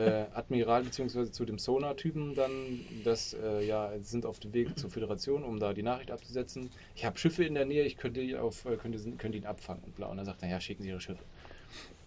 [0.00, 1.30] äh, Admiral bzw.
[1.30, 5.60] zu dem Sonar-Typen dann, dass äh, ja, sie sind auf dem Weg zur Föderation, um
[5.60, 6.70] da die Nachricht abzusetzen.
[6.94, 9.82] Ich habe Schiffe in der Nähe, ich könnte, die auf, äh, könnte, könnte ihn abfangen
[9.84, 10.06] und bla.
[10.06, 11.22] Und dann sagt er, ja, schicken Sie Ihre Schiffe.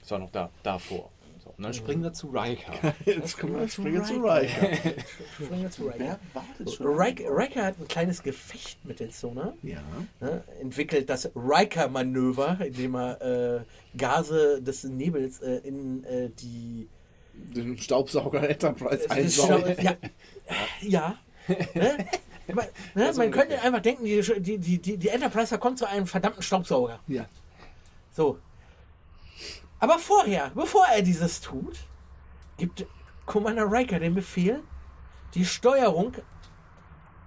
[0.02, 1.12] Das war noch da, davor.
[1.44, 2.94] So, und dann springen wir zu Riker.
[3.06, 4.76] Jetzt kommen wir springen zu Riker.
[5.34, 6.00] Springen wir zu Riker.
[6.00, 6.88] Wer wartet schon?
[6.88, 9.54] Riker, Riker hat ein kleines Gefecht mit den Sonar.
[9.62, 9.82] Ja.
[10.22, 16.88] Ne, entwickelt das Riker-Manöver, indem er äh, Gase des Nebels äh, in äh, die
[17.34, 19.76] Den Staubsauger Enterprise einsaugen.
[19.82, 19.96] Ja,
[20.82, 21.18] ja.
[21.74, 22.06] ne?
[22.54, 23.14] Man, ne?
[23.16, 27.00] Man könnte einfach denken, die, die, die, die die Enterprise kommt zu einem verdammten Staubsauger.
[27.08, 27.26] Ja.
[28.12, 28.40] So.
[29.80, 31.78] Aber vorher, bevor er dieses tut,
[32.58, 32.86] gibt
[33.26, 34.62] Commander Riker den Befehl,
[35.34, 36.14] die Steuerung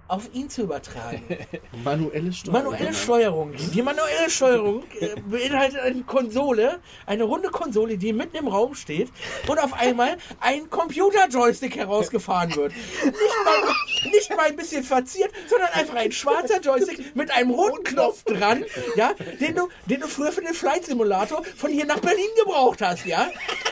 [0.07, 1.23] auf ihn zu übertragen.
[1.83, 2.63] Manuelle Steuerung.
[2.63, 3.53] Manuelle Steuerung.
[3.73, 9.09] Die manuelle Steuerung äh, beinhaltet eine Konsole, eine runde Konsole, die mitten im Raum steht
[9.47, 12.73] und auf einmal ein Computer-Joystick herausgefahren wird.
[13.03, 17.83] Nicht mal, nicht mal ein bisschen verziert, sondern einfach ein schwarzer Joystick mit einem roten
[17.83, 21.99] Knopf dran, ja, den du, den du früher für den Flight Simulator von hier nach
[21.99, 23.29] Berlin gebraucht hast, ja.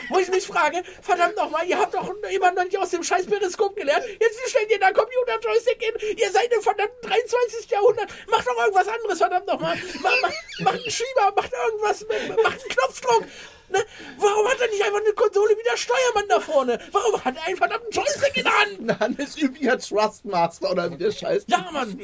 [0.08, 3.26] Wo ich mich frage, verdammt nochmal, ihr habt doch immer noch nicht aus dem scheiß
[3.26, 7.70] Periskop gelernt, jetzt stellt ihr da Computer-Joystick hin, ihr seid im verdammten 23.
[7.70, 12.06] Jahrhundert, macht doch irgendwas anderes, verdammt nochmal, macht, macht, macht einen Schieber, macht irgendwas,
[12.42, 13.24] macht einen Knopfdruck.
[13.68, 13.84] Ne?
[14.18, 16.78] Warum hat er nicht einfach eine Konsole wie der Steuermann da vorne?
[16.92, 19.00] Warum hat er einen verdammten Joystick in der Hand?
[19.00, 21.44] Dann ist üblicher Trustmaster oder wie der Scheiß.
[21.48, 21.98] Ja, Mann.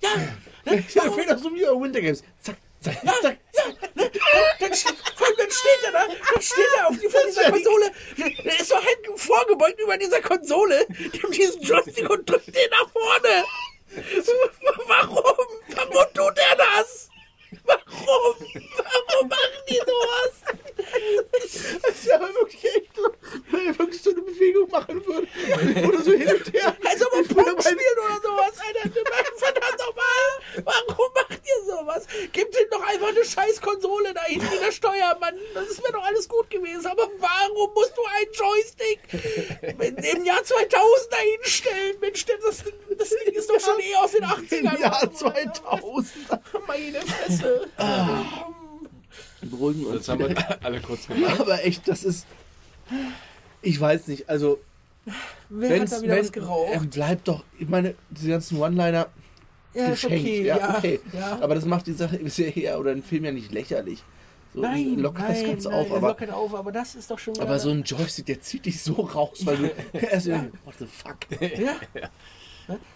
[0.00, 0.10] Ja,
[0.64, 0.84] ne?
[0.94, 2.22] ja fehlt doch so wie Winter Games.
[2.40, 3.96] Zack, zack, zack.
[3.96, 4.10] ne?
[4.58, 4.94] dann, steht,
[5.38, 7.92] dann steht er da, dann steht er auf die, vor dieser Konsole,
[8.44, 12.90] der ist doch halt vorgebeugt über dieser Konsole, nimmt diesen Joystick und drückt den nach
[12.90, 13.44] vorne.
[14.86, 15.46] Warum?
[15.68, 17.08] Warum tut er das?
[17.64, 18.36] Warum?
[18.76, 20.59] Warum machen die sowas?
[21.32, 23.10] Das ist ja wirklich echt so,
[23.50, 25.26] wenn er wirklich so eine Bewegung machen würde.
[25.88, 26.76] Oder so hin und her.
[26.84, 28.52] Als ob er Pong spielt oder sowas.
[28.66, 28.90] Alter,
[29.36, 30.64] verdammt nochmal.
[30.64, 32.06] Warum macht ihr sowas?
[32.32, 35.34] Gebt ihm doch einfach eine scheiß Konsole da hinten wie der Steuermann.
[35.54, 36.86] Das ist mir doch alles gut gewesen.
[36.86, 39.00] Aber warum musst du einen Joystick
[40.14, 41.96] im Jahr 2000 dahin stellen?
[42.00, 42.64] Mensch, das,
[42.98, 44.74] das Ding ist doch schon eh aus den 80ern.
[44.76, 46.28] Im Jahr 2000.
[46.66, 47.68] Meine Fresse.
[49.48, 49.94] Beruhigen uns.
[49.96, 50.34] Jetzt haben wir
[50.64, 51.40] alle kurz gemacht.
[51.40, 52.26] Aber echt, das ist.
[53.62, 54.58] Ich weiß nicht, also.
[55.48, 56.72] Wer Wenn's, hat da wieder wenn, was geraucht?
[56.72, 57.44] Er bleibt doch.
[57.58, 59.08] Ich meine, diese ganzen One-Liner
[59.72, 60.20] ja, ist geschenkt.
[60.24, 60.42] okay.
[60.44, 61.00] ja, Ja, okay.
[61.12, 61.38] ja.
[61.40, 64.02] Aber das macht die Sache bisher oder den Film ja nicht lächerlich.
[64.52, 66.08] So, Nein, lockert nein, das Ganze nein, auf, aber.
[66.08, 67.38] lockert auf, aber das ist doch schon.
[67.40, 70.44] Aber so ein Joystick, der zieht dich so raus, weil du erst ja.
[70.64, 71.18] what the fuck.
[71.40, 71.76] Ja.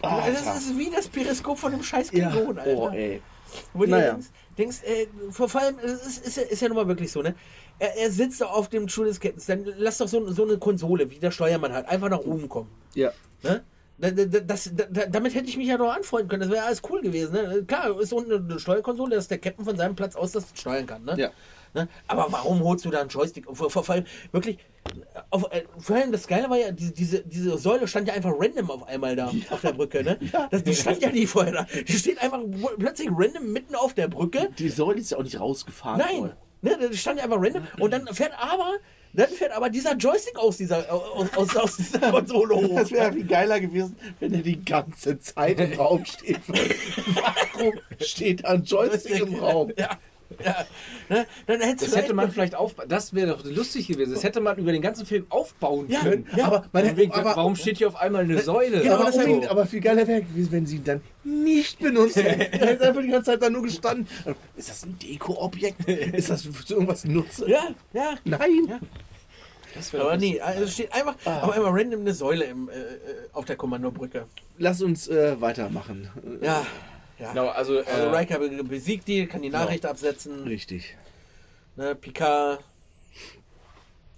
[0.03, 0.33] Alter.
[0.33, 2.77] Das ist wie das Periskop von dem scheiß Ja, Klingon, Alter.
[2.77, 3.23] oh, ey.
[3.73, 4.13] Wo du Naja.
[4.13, 4.27] denkst,
[4.59, 7.35] denkst äh, vor allem, es ist, ist, ja- ist ja nun mal wirklich so, ne?
[7.79, 10.59] Er, er sitzt da auf dem Stuhl des Captains, dann lass doch so, so eine
[10.59, 12.71] Konsole, wie der Steuermann hat, einfach nach oben kommen.
[12.95, 13.13] Ja.
[13.43, 13.63] Ne?
[13.99, 16.43] Da- da- da- Das, da, damit hätte ich mich ja noch anfreuen können.
[16.43, 17.33] Das wäre alles cool gewesen.
[17.33, 17.65] Ne?
[17.67, 21.05] Klar, ist unten eine Steuerkonsole, dass der Captain von seinem Platz aus das steuern kann.
[21.05, 21.15] Ne?
[21.17, 21.31] Ja.
[21.75, 21.89] Ne?
[22.07, 23.47] Aber warum holst du da einen Joystick?
[23.53, 24.59] Vor, vor, vor allem wirklich.
[25.31, 28.33] Auf, äh, vor allem das Geile war ja, diese, diese, diese Säule stand ja einfach
[28.39, 30.05] random auf einmal da auf der Brücke.
[30.05, 30.19] Ne?
[30.51, 31.67] Das, die stand ja nie vorher da.
[31.87, 32.41] Die steht einfach
[32.79, 34.51] plötzlich random mitten auf der Brücke.
[34.59, 35.99] Die Säule ist ja auch nicht rausgefahren.
[35.99, 36.37] Nein, voll.
[36.63, 37.67] ne, die stand ja einfach random.
[37.81, 38.75] Und dann fährt aber,
[39.15, 42.77] dann fährt aber dieser Joystick aus dieser, aus, aus, aus dieser Konsole hoch.
[42.77, 46.41] Das wäre viel geiler gewesen, wenn er die ganze Zeit im Raum steht.
[46.47, 49.73] Warum steht da ein Joystick im Raum?
[49.77, 49.99] Ja.
[50.45, 50.65] Ja,
[51.09, 51.27] ne?
[51.47, 54.15] Dann hättest Das hätte man vielleicht auf, das wäre doch lustig gewesen.
[54.15, 56.27] Das hätte man über den ganzen Film aufbauen Ja, können.
[56.37, 56.47] ja.
[56.47, 58.81] Aber, man, wegen, aber, warum steht hier auf einmal eine Säule?
[58.81, 62.17] Genau, aber, unbedingt, hätte- aber viel geiler wäre gewesen, wenn sie ihn dann nicht benutzt
[62.17, 62.41] hätten.
[62.61, 64.07] Er hätte einfach die ganze Zeit da nur gestanden.
[64.57, 65.89] Ist das ein Deko-Objekt?
[65.89, 67.49] Ist das für irgendwas Nutze?
[67.51, 68.15] Ja, ja.
[68.25, 68.67] Nein.
[68.69, 68.81] Ja.
[69.99, 72.97] Aber nee, also es steht einfach auf einmal random eine Säule im, äh, äh,
[73.33, 74.27] auf der Kommandobrücke.
[74.57, 76.09] Lass uns äh, weitermachen.
[76.43, 76.65] Ja.
[77.19, 77.31] Ja.
[77.33, 80.45] Genau, also, äh, Also Riker be- besiegt die, kann die Nachricht absetzen.
[80.45, 80.97] Richtig.
[81.77, 82.63] Ne, Picard.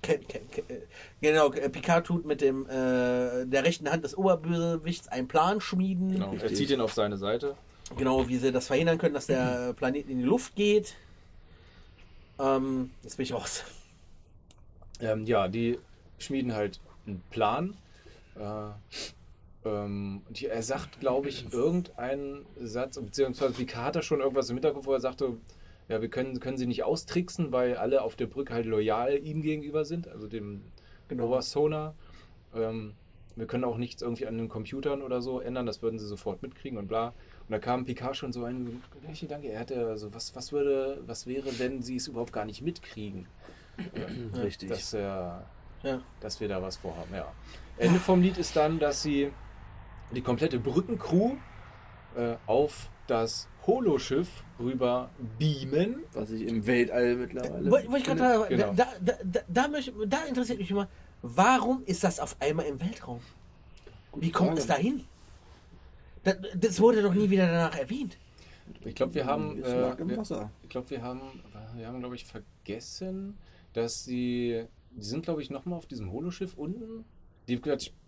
[0.03, 0.81] Ke- ke- ke- äh,
[1.21, 6.11] Genau, äh, Picard tut mit dem äh, der rechten Hand des Oberbösewichts einen Plan schmieden.
[6.13, 7.57] genau, er zieht ihn auf seine Seite.
[7.97, 10.95] Genau, wie sie das verhindern können, dass der Planet in die Luft geht.
[12.39, 13.65] Ähm, jetzt bin ich raus.
[15.01, 15.79] Ähm, ja, die
[16.19, 17.77] schmieden halt einen Plan.
[18.37, 18.41] Äh,
[19.67, 24.49] ähm, und hier, er sagt, glaube ich, irgendeinen Satz, beziehungsweise Picard hat da schon irgendwas
[24.51, 25.37] im Hinterkopf, wo er sagte,
[25.89, 29.43] ja, wir können, können sie nicht austricksen, weil alle auf der Brücke halt loyal ihm
[29.43, 30.63] gegenüber sind, also dem
[31.09, 31.27] Genau.
[31.27, 31.95] Obersona.
[32.55, 32.95] Ähm,
[33.37, 36.43] wir können auch nichts irgendwie an den Computern oder so ändern, das würden sie sofort
[36.43, 37.09] mitkriegen und bla.
[37.09, 41.01] Und da kam Picard schon so ein gleicher Gedanke, er hatte also, was, was würde,
[41.07, 43.27] was wäre, wenn sie es überhaupt gar nicht mitkriegen?
[44.43, 44.71] Richtig.
[44.71, 45.45] Dass, er,
[45.83, 46.01] Ja.
[46.21, 47.31] dass wir da was vorhaben, ja.
[47.79, 49.31] Ende vom Lied ist dann, dass sie
[50.13, 51.37] die komplette Brückencrew
[52.17, 54.29] äh, auf das Holoschiff
[54.59, 56.05] rüber beamen.
[56.13, 57.71] Was ich im Weltall mittlerweile.
[57.71, 58.73] Wollte wollte ich gerade Genau.
[58.75, 60.89] da, da, da, da, möchte, da interessiert mich immer,
[61.23, 63.21] warum ist das auf einmal im Weltraum?
[64.15, 65.05] Wie kommt es dahin?
[66.25, 68.19] Das, das wurde doch nie wieder danach erwähnt.
[68.85, 70.51] Ich glaube, wir haben, äh, lag im wir, Wasser.
[70.63, 71.21] ich glaube, wir haben,
[71.77, 73.37] wir haben, glaube ich, vergessen,
[73.73, 77.05] dass sie, die sind, glaube ich, nochmal auf diesem Holoschiff unten.
[77.47, 77.61] Die,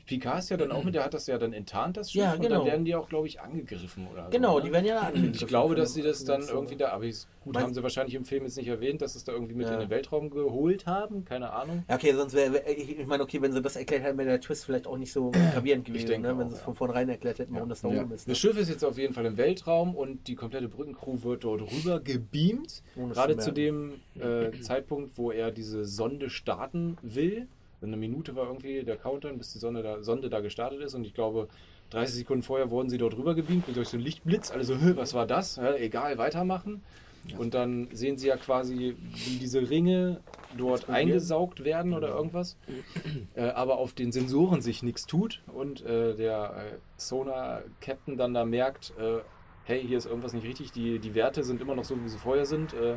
[0.09, 2.33] Picard ist ja dann auch mit, der hat das ja dann enttarnt, das Schiff, Ja,
[2.33, 2.59] und genau.
[2.59, 4.31] dann werden die auch, glaube ich, angegriffen oder so.
[4.31, 4.65] Genau, ne?
[4.65, 5.35] die werden ja angegriffen.
[5.35, 8.15] Ich glaube, dass sie das dann irgendwie da, aber ich, gut, Mein- haben sie wahrscheinlich
[8.15, 9.75] im Film jetzt nicht erwähnt, dass sie es da irgendwie mit Ja.
[9.75, 11.85] in den Weltraum geholt haben, keine Ahnung.
[11.89, 14.29] Ja, okay, sonst wäre, wär, ich ich meine, okay, wenn sie das erklärt hätten, wäre
[14.29, 16.39] der Twist vielleicht auch nicht so gravierend gewesen, denke ne?
[16.39, 18.27] wenn auch, sie es von vornherein erklärt hätten, warum das da oben ist.
[18.29, 18.33] Ne?
[18.33, 21.63] Das Schiff ist jetzt auf jeden Fall im Weltraum und die komplette Brückencrew wird dort
[21.63, 22.83] rüber gebeamt.
[22.95, 27.49] Gerade zu zu dem äh, Zeitpunkt, wo er diese Sonde starten will.
[27.81, 30.95] Eine Minute war irgendwie der Countdown, bis die Sonde da, Sonde da gestartet ist.
[30.95, 31.49] Und ich glaube,
[31.91, 34.51] 30 Sekunden vorher wurden sie dort rüber gebeamt durch so einen Lichtblitz.
[34.51, 35.57] Also, "Hä, was war das?
[35.57, 36.83] Ja, egal, weitermachen.
[37.37, 40.20] Und dann sehen sie ja quasi, wie diese Ringe
[40.57, 42.57] dort eingesaugt werden oder irgendwas.
[43.35, 48.45] Äh, aber auf den Sensoren sich nichts tut und äh, der äh, Sonar-Captain dann da
[48.45, 49.18] merkt, äh,
[49.64, 52.16] hey, hier ist irgendwas nicht richtig, die, die Werte sind immer noch so, wie sie
[52.18, 52.97] vorher sind, äh,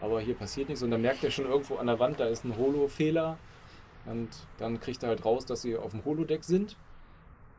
[0.00, 0.82] aber hier passiert nichts.
[0.82, 3.36] Und dann merkt er schon irgendwo an der Wand, da ist ein Holo-Fehler.
[4.06, 4.28] Und
[4.58, 6.76] dann kriegt er halt raus, dass sie auf dem Holodeck sind.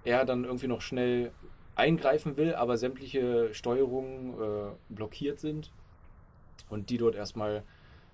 [0.03, 1.31] Er dann irgendwie noch schnell
[1.75, 5.71] eingreifen will, aber sämtliche Steuerungen äh, blockiert sind
[6.69, 7.63] und die dort erstmal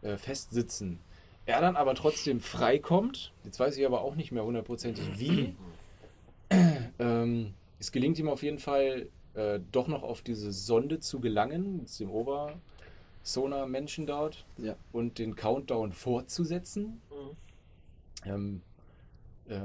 [0.02, 1.00] äh, festsitzen.
[1.46, 3.34] Er dann aber trotzdem freikommt.
[3.44, 5.56] Jetzt weiß ich aber auch nicht mehr hundertprozentig wie.
[7.00, 11.78] ähm, es gelingt ihm auf jeden Fall äh, doch noch auf diese Sonde zu gelangen,
[11.78, 14.76] mit dem Ober-Sonar-Menschen dort Ja.
[14.92, 17.02] und den Countdown fortzusetzen.
[17.10, 17.36] Mhm.
[18.26, 18.62] Ähm,
[19.48, 19.60] äh,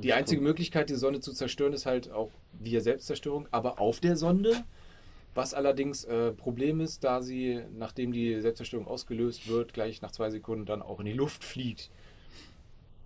[0.00, 4.16] die einzige Möglichkeit, die Sonde zu zerstören, ist halt auch via Selbstzerstörung, aber auf der
[4.16, 4.52] Sonde.
[5.34, 10.30] Was allerdings äh, Problem ist, da sie, nachdem die Selbstzerstörung ausgelöst wird, gleich nach zwei
[10.30, 11.90] Sekunden dann auch in die Luft fliegt.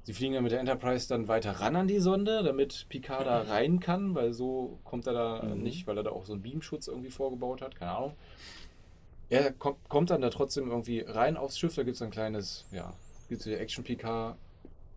[0.05, 3.43] Sie fliegen dann mit der Enterprise dann weiter ran an die Sonde, damit Picard da
[3.49, 5.63] rein kann, weil so kommt er da Mhm.
[5.63, 8.13] nicht, weil er da auch so einen Beamschutz irgendwie vorgebaut hat, keine Ahnung.
[9.29, 12.67] Er kommt, kommt dann da trotzdem irgendwie rein aufs Schiff, da gibt es ein kleines,
[12.71, 12.93] ja,
[13.29, 14.37] gibt es Action Picard,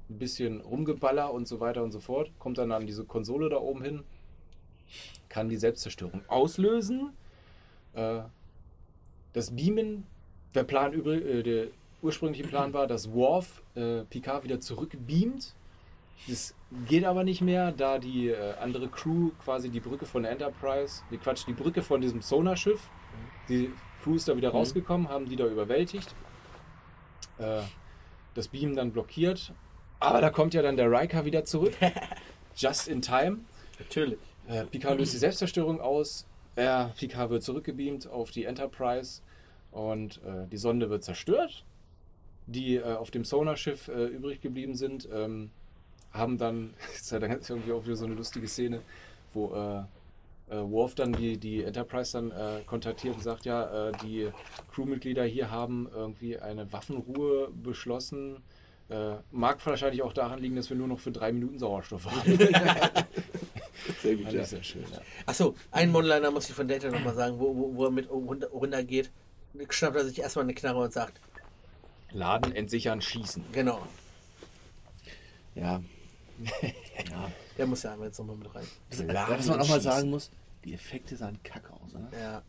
[0.10, 2.32] ein bisschen Rumgeballer und so weiter und so fort.
[2.40, 4.04] Kommt dann an diese Konsole da oben hin,
[5.30, 7.12] kann die Selbstzerstörung auslösen.
[7.94, 8.22] Äh,
[9.34, 10.06] das Beamen,
[10.54, 11.68] der Plan übrig, äh, der
[12.02, 15.56] ursprüngliche Plan war, dass Worf äh, Picard wieder zurückbeamt.
[16.28, 16.56] Das
[16.88, 21.02] geht aber nicht mehr, da die äh, andere Crew quasi die Brücke von der Enterprise,
[21.12, 22.90] die Quatsch, die Brücke von diesem Sonarschiff,
[23.50, 23.72] die
[24.04, 24.56] Crew ist da wieder Mhm.
[24.58, 26.16] rausgekommen, haben die da überwältigt.
[27.38, 27.62] Äh,
[28.34, 29.52] das Beam dann blockiert.
[30.00, 31.74] Aber da kommt ja dann der Riker wieder zurück.
[32.56, 33.40] Just in time.
[33.80, 34.20] Natürlich.
[34.48, 36.26] Äh, Picard löst die Selbstzerstörung aus.
[36.56, 39.22] Er, Picard wird zurückgebeamt auf die Enterprise
[39.72, 41.66] und äh, die Sonde wird zerstört.
[42.48, 45.50] Die äh, auf dem Sonarschiff äh, übrig geblieben sind, ähm,
[46.12, 48.82] haben dann, ist ja dann irgendwie auch wieder so eine lustige Szene,
[49.34, 49.84] wo äh,
[50.54, 54.30] äh, Worf dann die, die Enterprise dann äh, kontaktiert und sagt, ja, äh, die
[54.74, 58.38] Crewmitglieder hier haben irgendwie eine Waffenruhe beschlossen.
[58.88, 62.38] Äh, mag wahrscheinlich auch daran liegen, dass wir nur noch für drei Minuten Sauerstoff haben.
[64.02, 64.44] Sehr gut, ja.
[64.46, 65.00] sehr schön, ja.
[65.26, 68.48] Achso, einen One-Liner muss ich von Data nochmal sagen, wo, wo, wo er mit runter,
[68.48, 69.12] runtergeht.
[69.70, 71.20] schnappt er sich erstmal eine Knarre und sagt,
[72.12, 73.44] Laden entsichern, schießen.
[73.52, 73.82] genau,
[75.56, 75.82] Ja.
[76.62, 77.32] ja.
[77.58, 78.66] der muss ja einmal jetzt nochmal mit rein.
[79.08, 79.28] ja.
[79.30, 80.32] Was man auch mal sagen muss,
[80.64, 81.94] die Effekte sahen kacke aus.
[81.94, 82.08] Ne?
[82.20, 82.42] Ja.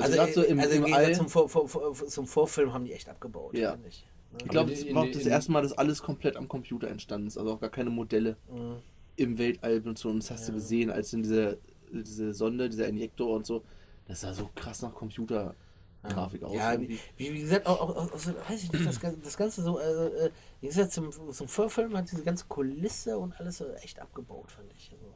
[0.00, 2.72] Also, Also, so im, also im im Gegensatz All, zum, Vor, Vor, Vor, zum Vorfilm
[2.72, 3.72] haben die echt abgebaut, Ja.
[3.72, 4.06] finde ich.
[4.32, 4.38] Ne?
[4.44, 7.36] ich glaube, es war auch das erste Mal, dass alles komplett am Computer entstanden ist.
[7.38, 8.76] Also auch gar keine Modelle Mhm.
[9.16, 10.08] im Weltall und so.
[10.10, 10.58] Und das hast du Ja.
[10.58, 11.58] gesehen, als in diese,
[11.92, 13.64] diese Sonde, dieser Injektor und so.
[14.06, 16.54] Das sah so krass nach Computergrafik aus.
[16.54, 19.78] Ja, wie, wie gesagt, auch, auch, auch so, weiß ich nicht, das, das Ganze so,
[19.78, 24.00] also, äh, wie gesagt, zum, zum Vorfilm hat diese ganze Kulisse und alles so echt
[24.00, 24.92] abgebaut, fand ich.
[24.92, 25.14] Also,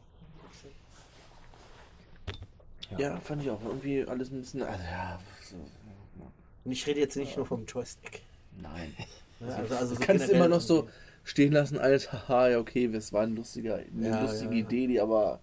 [2.98, 3.62] ja, fand ich auch.
[3.64, 4.62] Irgendwie alles ein bisschen.
[4.62, 6.32] Also, ja, so, ja,
[6.64, 8.22] und ich rede jetzt nicht nur vom Joystick.
[8.60, 8.94] Nein.
[9.40, 9.54] Ne?
[9.54, 10.88] Also, also Das so kannst du immer noch so
[11.24, 14.60] stehen lassen als, haha, ja, okay, das war ein lustiger, eine Ja, lustige ja.
[14.60, 15.40] Idee, die aber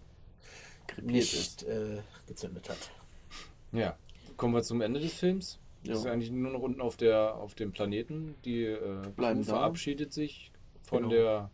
[1.01, 2.91] nicht äh, gezündet hat.
[3.71, 3.97] Ja,
[4.37, 5.59] kommen wir zum Ende des Films.
[5.83, 5.91] Ja.
[5.93, 8.35] Das ist eigentlich nur noch unten auf, der, auf dem Planeten.
[8.45, 10.51] Die äh, Bleiben verabschiedet sich
[10.83, 11.09] von, Genau.
[11.13, 11.51] der,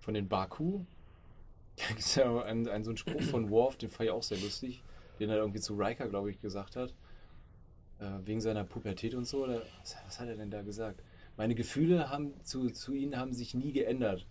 [0.00, 0.80] von den Baku.
[1.76, 4.22] Da gibt es ja einen, einen, so einen Spruch von Worf, den fand ich auch
[4.22, 4.80] sehr lustig,
[5.18, 6.94] den er irgendwie zu Riker, glaube ich, gesagt hat.
[8.00, 9.44] Äh, wegen seiner Pubertät und so.
[9.44, 11.00] Oder, was, was hat er denn da gesagt?
[11.36, 14.26] Meine Gefühle haben zu, zu ihnen haben sich nie geändert.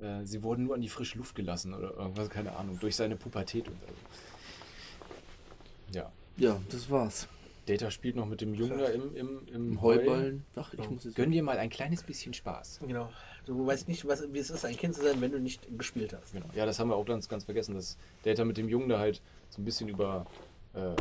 [0.00, 3.16] Äh, sie wurden nur an die frische Luft gelassen oder irgendwas, keine Ahnung, durch seine
[3.16, 3.86] Pubertät und so.
[5.98, 6.12] Ja.
[6.36, 7.28] Ja, das war's.
[7.66, 9.96] Data spielt noch mit dem Jungen da im, im, im, Im Heu.
[9.98, 10.44] Heuballen.
[10.56, 11.14] Ach, ich muss jetzt.
[11.14, 12.80] Gönn dir mal ein kleines bisschen Spaß.
[12.86, 13.10] Genau.
[13.46, 16.14] Du weißt nicht, was, wie es ist, ein Kind zu sein, wenn du nicht gespielt
[16.14, 16.32] hast.
[16.32, 16.46] Genau.
[16.54, 19.20] Ja, das haben wir auch ganz, ganz vergessen, dass Data mit dem Jungen da halt
[19.50, 20.26] so ein bisschen über.
[20.74, 20.94] Äh,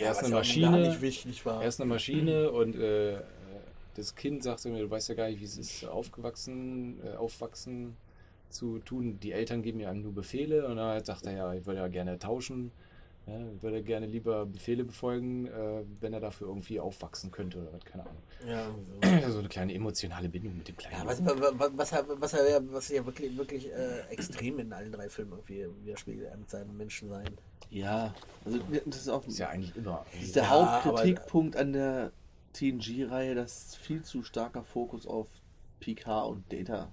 [0.00, 0.98] er ist eine Maschine.
[1.44, 3.18] Er ist eine Maschine und äh,
[3.94, 7.96] das Kind sagt mir, du weißt ja gar nicht, wie es ist, aufgewachsen, äh, aufwachsen
[8.48, 9.18] zu tun.
[9.20, 11.88] Die Eltern geben ja einem nur Befehle und dann sagt er ja, ich würde ja
[11.88, 12.72] gerne tauschen.
[13.30, 17.72] Ja, ich würde gerne lieber Befehle befolgen, äh, wenn er dafür irgendwie aufwachsen könnte oder
[17.72, 18.22] was, keine Ahnung.
[18.46, 18.74] ja,
[19.26, 19.32] so.
[19.32, 22.50] So eine kleine emotionale Bindung mit dem kleinen Ja, was, was, was, er- was, er,
[22.50, 26.36] ja- was er ja wirklich, wirklich äh, extrem in allen drei Filmen irgendwie widerspiegelt, er
[26.36, 27.28] mit seinem Menschensein.
[27.70, 28.12] Ja,
[28.44, 30.04] also das ist auch ist ja eigentlich immer.
[30.12, 32.10] das ist der Ja, Hauptkritikpunkt an der
[32.54, 35.28] TNG-Reihe, dass viel zu starker Fokus auf
[35.78, 36.90] PK und Data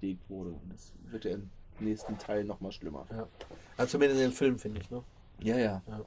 [0.00, 0.50] gelegt wurde.
[0.50, 3.06] Und das wird ja im nächsten Teil nochmal schlimmer.
[3.10, 3.26] Ja.
[3.76, 5.02] Also zumindest in dem Film, finde ich, ne?
[5.42, 5.82] Ja, ja.
[5.86, 6.00] Ja.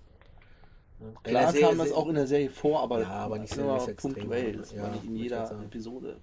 [1.24, 4.14] Klar Serie- kam das auch in der Serie vor, aber, Ja, aber nicht extrem.
[4.14, 4.54] punktuell.
[4.58, 5.52] Das Ja, war nicht in jeder.
[5.64, 6.18] Episode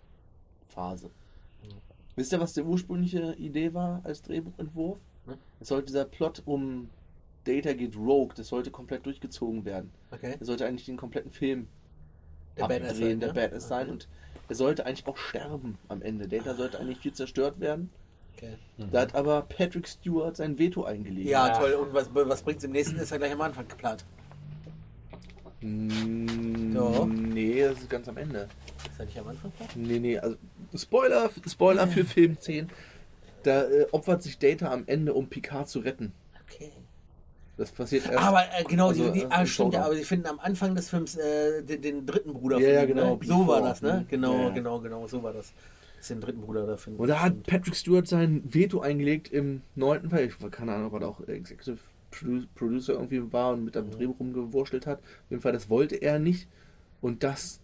[0.68, 1.10] Phase.
[1.62, 1.74] Ja.
[2.16, 4.98] Wisst ihr, was die ursprüngliche Idee war als Drehbuchentwurf?
[5.26, 5.36] Ne?
[5.60, 6.88] Es sollte dieser Plot um
[7.44, 9.90] Data geht Rogue, das sollte komplett durchgezogen werden.
[10.10, 10.36] Okay.
[10.38, 11.66] Er sollte eigentlich den kompletten Film
[12.56, 13.34] Der Badass abdrehen, sein, der ne?
[13.34, 13.90] Badass sein Okay.
[13.92, 14.08] und
[14.48, 16.28] er sollte eigentlich auch sterben am Ende.
[16.28, 17.90] Data sollte eigentlich viel zerstört werden.
[18.40, 18.56] Okay.
[18.78, 18.90] Mhm.
[18.90, 21.28] Da hat aber Patrick Stewart sein Veto eingelegt.
[21.28, 21.58] Ja, Ja.
[21.58, 21.72] toll.
[21.72, 22.96] Und was, was bringt es im nächsten?
[22.96, 24.04] Ist ja gleich am Anfang geplant.
[25.60, 27.04] Mm, Ja.
[27.06, 28.48] Nee, das ist ganz am Ende.
[28.90, 29.76] Ist ja nicht am Anfang geplant?
[29.76, 30.36] Nee, nee, also
[30.74, 32.70] Spoiler, Spoiler für Film 10.
[33.42, 36.12] Da äh, opfert sich Data am Ende, um Picard zu retten.
[36.46, 36.72] Okay.
[37.56, 38.18] Das passiert erst.
[38.24, 40.40] Aber äh, genau, also, die, die, äh, ah, im stimmt ja, aber sie finden am
[40.40, 43.26] Anfang des Films äh, den, den dritten Bruder Ja, von ja, ihm, genau, Ne?
[43.26, 43.88] So war das, ne?
[43.96, 44.06] ne?
[44.08, 44.48] Genau, ja.
[44.50, 45.52] genau, genau, so war das.
[46.08, 46.98] Den dritten Bruder da finden.
[47.00, 50.26] Und da hat Patrick Stewart sein Veto eingelegt im neunten Teil.
[50.28, 51.78] Ich keine Ahnung, ob er da auch Executive
[52.12, 53.90] Produ- Producer irgendwie war und mit dem Mhm.
[53.92, 54.98] Drehbuch rumgewurschtelt hat.
[55.00, 56.48] Auf jeden Fall, das wollte er nicht.
[57.00, 57.60] Und das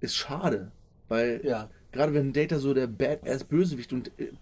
[0.00, 0.70] ist schade.
[1.08, 4.32] Weil Ja, gerade wenn Data so der Badass Bösewicht und äh,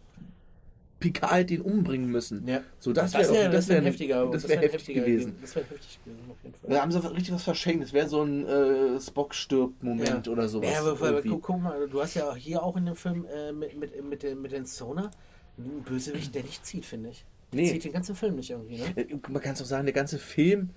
[0.99, 2.47] Picard hätte ihn umbringen müssen.
[2.49, 2.62] ja.
[2.78, 5.34] So, das wär- wäre das wär, ein heftiger, das wär heftig gewesen.
[5.42, 6.70] Das wäre heftig gewesen, auf jeden Fall.
[6.70, 7.82] Da haben sie richtig was verschenkt.
[7.84, 10.32] Das wäre so ein äh, Spock stirbt Moment Ja.
[10.32, 10.70] oder sowas.
[10.72, 11.28] Ja, aber, aber irgendwie.
[11.28, 14.05] guck, guck mal, du hast ja auch hier auch in dem Film äh, mit, mit,
[14.09, 15.11] mit, den, mit den Sonar
[15.59, 17.24] einen Bösewicht, der nicht zieht, finde ich.
[17.53, 17.70] Der Nee.
[17.72, 18.84] zieht den ganzen Film nicht irgendwie, ne?
[18.97, 20.70] Äh, Man kann es auch sagen, der ganze Film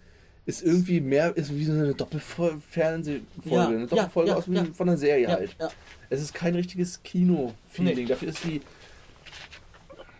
[0.45, 4.65] ist irgendwie mehr, ist wie so eine Doppelfernsehfolge, Ja, eine Doppelfolge ja, aus ja.
[4.73, 5.55] von einer Serie Ja, halt.
[5.59, 5.69] ja.
[6.09, 7.95] Es ist kein richtiges Kino-Feeling.
[7.97, 8.05] Nee.
[8.05, 8.61] Dafür ist die,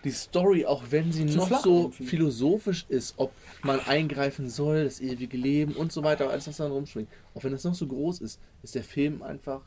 [0.04, 2.06] die Story, auch wenn sie noch so irgendwie.
[2.06, 3.32] philosophisch ist, ob
[3.64, 7.52] man eingreifen soll, das ewige Leben und so weiter, alles was dann rumschwingt, auch wenn
[7.52, 9.62] das noch so groß ist, ist der Film einfach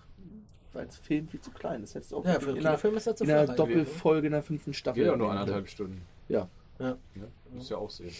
[0.74, 1.83] als Film viel zu klein.
[1.83, 3.55] Das hättest du auch Ja, in einer, Kinofilm ist das zu in einer ne?
[3.55, 5.03] Doppelfolge in der fünften Staffel.
[5.03, 6.01] Geht ja nur anderthalb Stunden.
[6.28, 6.49] Ja.
[6.78, 6.97] Ja.
[7.14, 7.22] Ja,
[7.53, 8.11] muss ja auch sehen.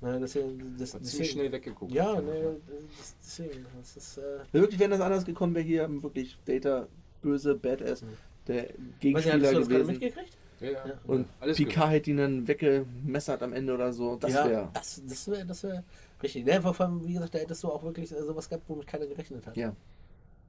[0.00, 0.42] Ja, das, das,
[0.78, 1.92] das, Hat ziemlich schnell weggeguckt.
[1.94, 2.56] Ja, ne,
[2.98, 3.64] das, deswegen.
[3.78, 6.88] Das ist, äh, Wirklich, wenn das anders gekommen wäre, hier wirklich Data
[7.22, 8.06] böse, Badass, Mhm.
[8.48, 10.00] der weiß nicht, Gegenspieler hast du das gerade gewesen.
[10.00, 10.36] mitgekriegt?
[10.62, 10.86] Ja, ja.
[10.86, 11.00] Ja.
[11.06, 14.16] Und Alles Picard hätte ihn dann weggemessert am Ende oder so.
[14.16, 14.68] Das ja, wäre.
[14.72, 15.84] das, das wäre das wär
[16.22, 16.44] richtig.
[16.46, 19.06] Ne, vor allem, wie gesagt, da hättest du auch wirklich äh, sowas gehabt, womit keiner
[19.06, 19.56] gerechnet hat.
[19.56, 19.74] Ja.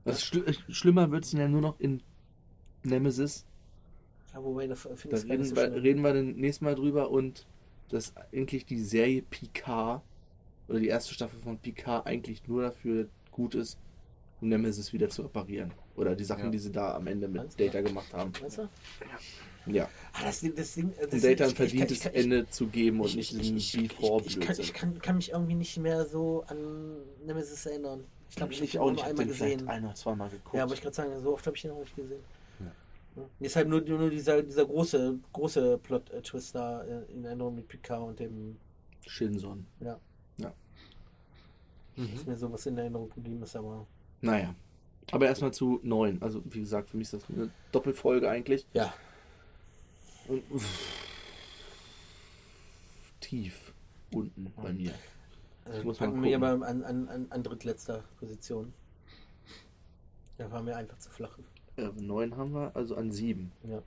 [0.04, 2.02] Was schli schlimmer wird es ja nur noch in
[2.82, 3.44] Nemesis.
[4.34, 7.10] Ja, wobei, da finde ich Da reden, so wir, reden wir dann nächstes Mal drüber
[7.10, 7.46] und
[7.88, 10.02] dass eigentlich die Serie Picard
[10.68, 13.78] oder die erste Staffel von Picard eigentlich nur dafür gut ist,
[14.40, 15.72] um Nemesis wieder zu reparieren.
[15.96, 16.50] Oder die Sachen, Ja.
[16.50, 17.58] die sie da am Ende mit?
[17.58, 18.32] Data gemacht haben.
[18.42, 18.62] Weißt du?
[18.62, 18.68] Ja.
[19.66, 19.88] Ah,
[20.24, 23.00] das das Ding, das Ding- Data ein ich- ich verdientes ich kann- Ende zu geben
[23.00, 25.54] und ich, nicht ich, ich, ich, ich, Before ich, kann, ich kann, kann mich irgendwie
[25.54, 26.96] nicht mehr so an
[27.26, 28.04] Nemesis erinnern.
[28.30, 29.00] Ich glaube, ich habe ich ihn auch nicht.
[29.00, 29.68] Ich einmal gesehen.
[29.68, 30.54] ein oder zweimal geguckt.
[30.54, 32.20] Ja, aber ich kann sagen, so oft habe ich den auch nicht gesehen.
[33.16, 33.22] Ja.
[33.40, 33.54] Ja.
[33.54, 38.18] Halt nur, nur dieser, dieser große, große Plot-Twist da äh, in Erinnerung mit Picard und
[38.18, 38.56] dem,
[39.06, 39.66] Shinson.
[39.80, 39.98] ja,
[41.96, 42.08] Mhm.
[42.14, 43.86] ist mir sowas in Erinnerung geblieben ist, aber
[44.20, 44.52] Naja.
[45.12, 46.20] Aber erstmal zu neun.
[46.22, 48.66] Also, wie gesagt, für mich ist das eine Doppelfolge eigentlich.
[48.72, 48.92] ja,
[50.28, 50.42] Und
[53.20, 53.72] tief
[54.12, 54.94] unten bei mir.
[55.64, 58.72] also Ich muss mal packen wir aber an, an, an, an drittletzter Position.
[60.38, 61.38] Da war mir einfach zu flach.
[61.76, 63.52] Äh, neun haben wir, also an sieben.
[63.62, 63.82] Ja.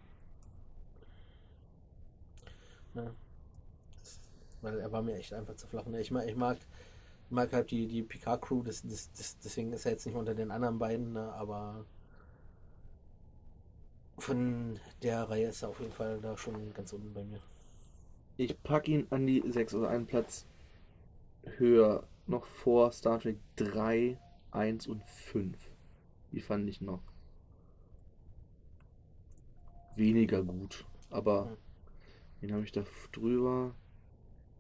[2.96, 3.12] ja.
[4.00, 4.20] Das,
[4.62, 5.86] weil er war mir echt einfach zu flach.
[5.86, 6.02] Ne?
[6.02, 6.58] Ich mag, ich mag,
[7.30, 10.52] mag halt die, die Picard-Crew, das, das, das, deswegen ist er jetzt nicht unter den
[10.52, 11.32] anderen beiden, ne?
[11.34, 11.86] aber
[14.18, 17.40] von der Reihe ist er auf jeden Fall da schon ganz unten bei mir.
[18.38, 20.46] Ich packe ihn an die sechs, also einen Platz
[21.58, 22.08] höher.
[22.26, 24.18] Noch vor Star Trek 3,
[24.52, 25.58] 1 und 5.
[26.32, 27.02] Die fand ich noch
[29.96, 30.86] weniger gut.
[31.10, 31.58] Aber Hm.
[32.42, 33.74] den habe ich da drüber.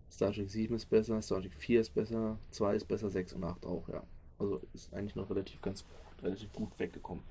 [0.09, 3.43] Star Trek 7 ist besser, Star Trek 4 ist besser, 2 ist besser, 6 und
[3.43, 4.03] 8 auch, ja.
[4.39, 5.85] Also ist eigentlich noch relativ ganz
[6.21, 7.23] relativ gut weggekommen.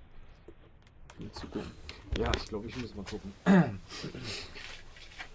[1.18, 1.70] In Zukunft.
[2.18, 3.32] Ja, ich glaube, ich muss mal gucken.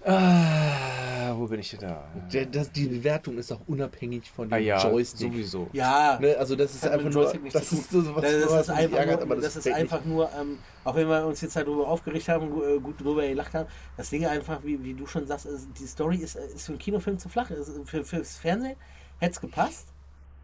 [0.03, 2.03] Ah, wo bin ich denn da?
[2.33, 5.31] Der, das, die Bewertung ist auch unabhängig von dem ah ja, Joystick.
[5.31, 5.69] sowieso.
[5.73, 8.61] Ja, Ne, also das ist einfach nur, das zu ist so was, Das, was das
[8.61, 9.93] ist mich einfach ärgert, nur, aber das ist fällt nicht.
[9.93, 13.53] einfach nur ähm, auch wenn wir uns jetzt darüber aufgeregt haben, äh, gut drüber gelacht
[13.53, 16.65] haben, das Ding einfach, wie, wie du schon sagst, ist, die Story ist, äh, ist
[16.65, 17.51] für einen Kinofilm zu flach.
[17.51, 18.77] Ist, für, fürs Fernsehen
[19.19, 19.87] hätte es gepasst.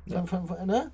[0.06, 0.24] Ja.
[0.24, 0.92] Von, von, von, ne?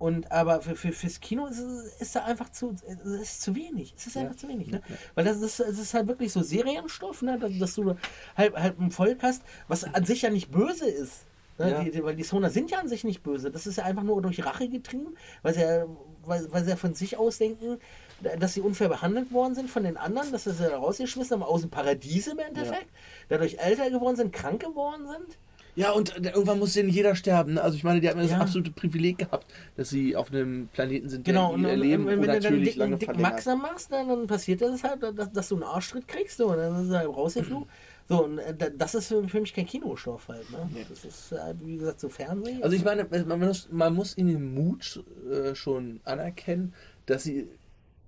[0.00, 2.74] Und aber für, für, fürs Kino ist, es- ist da einfach zu,
[3.22, 3.94] ist zu wenig.
[3.96, 4.22] Es ist Ja.
[4.22, 4.68] einfach zu wenig.
[4.68, 4.80] Ne?
[4.88, 4.96] Ja.
[5.14, 7.38] Weil das ist, es ist halt wirklich so Serienstoff, ne?
[7.38, 7.94] dass, dass du
[8.36, 11.26] halt, halt ein Volk hast, was an sich ja nicht böse ist.
[11.58, 11.70] Ne?
[11.70, 11.84] Ja.
[11.84, 13.50] Die, die, weil die Sonar sind ja an sich nicht böse.
[13.50, 15.84] Das ist ja einfach nur durch Rache getrieben, weil sie ja,
[16.24, 17.78] weil, weil sie ja von sich aus denken,
[18.38, 21.60] dass sie unfair behandelt worden sind von den anderen, dass sie sie rausgeschmissen haben aus
[21.60, 22.88] dem Paradies im Endeffekt,
[23.28, 25.36] dadurch älter geworden sind, krank geworden sind.
[25.76, 27.54] Ja, und äh, irgendwann muss denn jeder sterben.
[27.54, 27.62] Ne?
[27.62, 28.38] Also ich meine, die haben das Ja.
[28.38, 29.46] absolute Privileg gehabt,
[29.76, 32.26] dass sie auf einem Planeten sind, der Genau, und, ihr und, Leben und wenn, wenn
[32.28, 33.20] du dann natürlich dicken, lange dicken.
[33.22, 36.56] Maxer machst, dann, dann passiert das halt, dass, dass du einen Arschtritt kriegst so, und
[36.56, 37.68] dann ist er halt rausgeflogen.
[38.08, 40.50] So, und äh, da- das ist für, mich kein Kinostoff halt.
[40.50, 40.68] Ne?
[40.74, 40.84] Nee.
[40.88, 42.62] Das ist halt, wie gesagt, so Fernsehen.
[42.62, 46.74] Also ich meine, man muss, man muss ihnen den Mut äh, schon anerkennen,
[47.06, 47.48] dass sie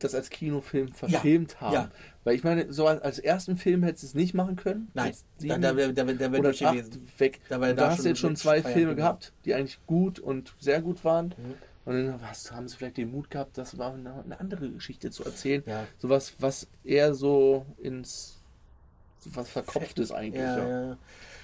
[0.05, 1.75] das als Kinofilm verfilmt haben.
[1.75, 1.91] ja.
[2.25, 4.89] Weil ich meine, so als, als ersten Film hättest du es nicht machen können.
[4.95, 7.09] Nein, da, da wäre da da wär oder acht gewesen.
[7.19, 7.41] weg.
[7.49, 10.55] Da Da, da da hast du jetzt schon zwei Filme gehabt, die eigentlich gut und
[10.61, 11.35] sehr gut waren.
[11.37, 11.55] Mhm.
[11.85, 15.11] Und dann was, haben sie vielleicht den Mut gehabt, das war eine, eine andere Geschichte
[15.11, 15.65] zu erzählen.
[15.67, 15.85] Ja.
[15.99, 18.41] Sowas, was eher so ins
[19.19, 20.43] so was Verkopftes eigentlich.
[20.43, 20.97] Ja, Ja, ja.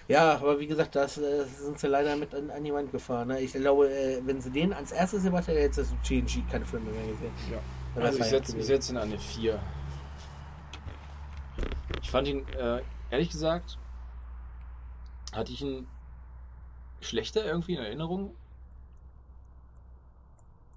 [0.07, 3.29] ja, aber wie gesagt, das äh, sind sie leider mit an, an die Wand gefahren.
[3.29, 3.41] Ne?
[3.41, 6.91] Ich glaube, äh, wenn sie den als erstes gemacht hätten, hättest du GNG keine Filme
[6.91, 7.33] mehr gesehen.
[7.51, 7.59] Ja.
[8.01, 9.61] Also ich setze setz ihn an eine 4.
[12.01, 12.81] Ich fand ihn, äh,
[13.11, 13.77] ehrlich gesagt,
[15.33, 15.89] hatte ich ihn
[17.01, 18.37] schlechter irgendwie in Erinnerung.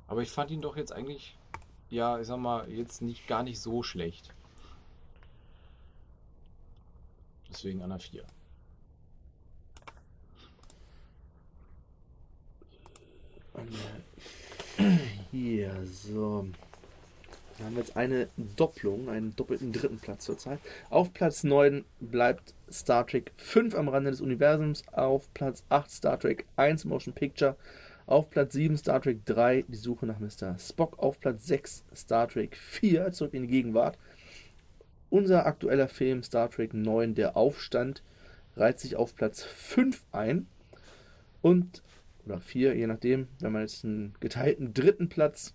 [0.07, 1.37] Aber ich fand ihn doch jetzt eigentlich,
[1.89, 4.33] ja, ich sag mal, jetzt nicht gar nicht so schlecht.
[7.49, 8.25] Deswegen an einer 4.
[15.31, 16.47] Hier, so.
[17.61, 20.57] Dann haben wir jetzt eine Doppelung, einen doppelten dritten Platz zurzeit.
[20.89, 24.83] Auf Platz 9 bleibt Star Trek 5 am Rande des Universums.
[24.91, 27.55] Auf Platz 8 Star Trek 1 Motion Picture.
[28.07, 30.57] Auf Platz 7 Star Trek 3 Die Suche nach Mr.
[30.57, 30.97] Spock.
[30.97, 33.95] Auf Platz 6 Star Trek 4 Zurück in die Gegenwart.
[35.11, 38.01] Unser aktueller Film Star Trek 9 Der Aufstand
[38.55, 40.47] reiht sich auf Platz 5 ein.
[41.43, 41.83] Und,
[42.25, 45.53] oder 4, je nachdem, wenn man jetzt einen geteilten dritten Platz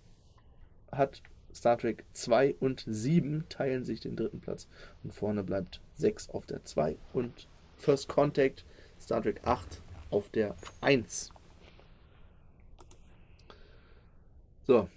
[0.89, 1.21] hat,
[1.57, 4.67] Star Trek 2 und 7 teilen sich den dritten Platz.
[5.03, 7.47] Und vorne bleibt 6 auf der 2 und
[7.77, 8.63] First Contact
[9.01, 9.81] Star Trek 8
[10.11, 11.31] auf der 1.
[14.67, 14.87] So.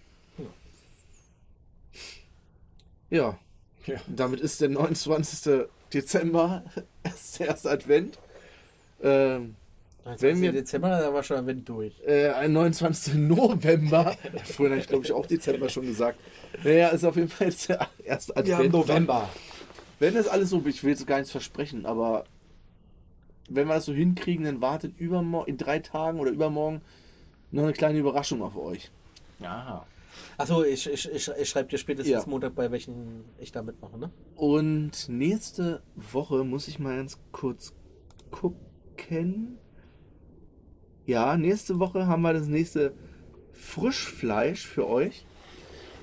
[3.09, 3.39] Ja.
[3.87, 4.01] Ja.
[4.07, 5.67] Damit ist der 29.
[5.93, 6.65] Dezember
[7.03, 8.19] erst der erste Advent.
[9.03, 9.57] Ähm,
[10.19, 11.95] wenn wir- Dezember, da war schon ein Wind durch.
[12.07, 13.15] äh, ein 29.
[13.15, 14.15] November.
[14.45, 16.19] Vorhin habe ich, glaube ich, auch Dezember schon gesagt.
[16.65, 18.73] Naja, ist auf jeden Fall jetzt der erste Advent.
[19.99, 22.25] Wenn das alles so, ich will jetzt gar nichts versprechen, aber
[23.51, 26.81] wenn wir das so hinkriegen, dann wartet übermorgen, in drei Tagen oder übermorgen
[27.51, 28.91] noch eine kleine Überraschung auf euch.
[29.43, 29.87] Aha.
[30.39, 32.23] Achso, ich, ich, ich, ich schreibe dir spätestens Ja.
[32.27, 34.11] Montag, bei welchen ich da mitmache, ne?
[34.37, 37.75] Und nächste Woche muss ich mal ganz kurz
[38.31, 39.59] gucken.
[41.11, 42.93] Ja, nächste Woche haben wir das nächste
[43.53, 45.27] Frischfleisch für euch.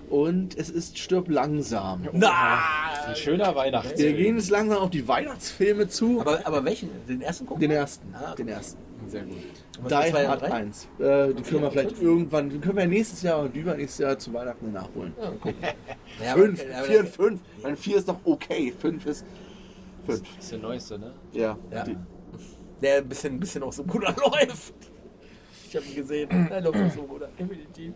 [0.09, 2.05] Und es ist Stirb langsam.
[2.11, 2.59] Na!
[3.07, 4.17] Ein schöner Wir Weihnachtsfilm.
[4.17, 6.19] gehen jetzt langsam auf die Weihnachtsfilme zu.
[6.19, 6.89] Aber, aber welchen?
[7.07, 7.61] Den ersten gucken?
[7.61, 7.77] den wir?
[7.77, 8.13] ersten.
[8.13, 8.35] Ah.
[8.35, 8.77] Den ersten.
[9.07, 9.37] Sehr gut.
[9.81, 10.51] Und was Die mit zwei und Hard drei?
[10.51, 10.83] 1.
[10.83, 12.01] Äh, die können wir vier vielleicht fünf?
[12.01, 15.13] irgendwann, die können wir nächstes Jahr und übernächstes Jahr zu Weihnachten nachholen.
[15.21, 15.53] Ja, gucken.
[16.21, 17.39] Ja, aber- 5, aber- 4 und 5.
[17.61, 18.73] Weil 4 ist noch okay.
[18.77, 19.25] 5 ist
[20.05, 20.19] 5.
[20.21, 21.13] Das ist der neueste, ne?
[21.31, 21.57] Ja.
[21.71, 21.83] Ja.
[21.85, 21.97] Die-
[22.81, 24.73] Der ein bisschen, bisschen aus dem Ruder läuft.
[25.69, 26.29] Ich habe ihn gesehen.
[26.49, 27.93] Er läuft aus dem Ruder, definitiv.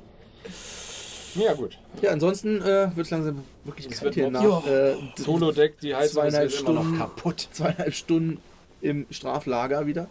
[1.36, 1.78] Ja, gut.
[2.01, 5.95] Ja, ansonsten äh, wird es langsam wirklich Es kalt wird hier nach äh, Solo-Deck, die
[5.95, 7.47] Heizung ist jetzt immer noch Stunden kaputt.
[7.53, 8.41] Zweieinhalb Stunden
[8.82, 10.07] im Straflager wieder.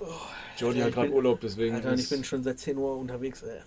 [0.56, 1.74] Jody hat gerade Urlaub, deswegen.
[1.74, 3.42] Alter, ich bin schon seit 10 Uhr unterwegs.
[3.42, 3.61] Ey.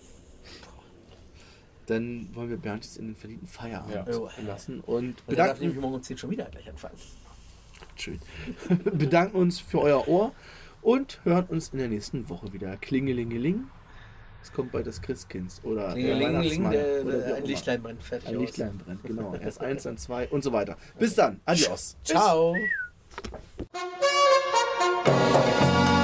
[1.86, 4.42] Dann wollen wir Bernd jetzt in den verdienten Feierabend Ja.
[4.46, 6.96] Lassen und Und darf nämlich bedanken, morgen um 10 schon wieder gleich anfangen.
[7.96, 8.20] schön.
[8.84, 10.32] bedanken uns für euer Ohr
[10.82, 12.76] und hören uns in der nächsten Woche wieder.
[12.78, 13.66] Klingelingeling.
[14.44, 17.44] Es kommt bald das Christkind oder der Klingelingeling, der, der, auch ein.
[17.46, 18.42] Lichtlein brennt fertig Ein aus.
[18.42, 19.34] Lichtlein brennt, genau.
[19.42, 20.76] Erst eins, dann zwei und so weiter.
[20.98, 21.40] Bis dann.
[21.46, 21.96] Adios.
[22.04, 22.54] Ciao.
[25.06, 26.03] Thank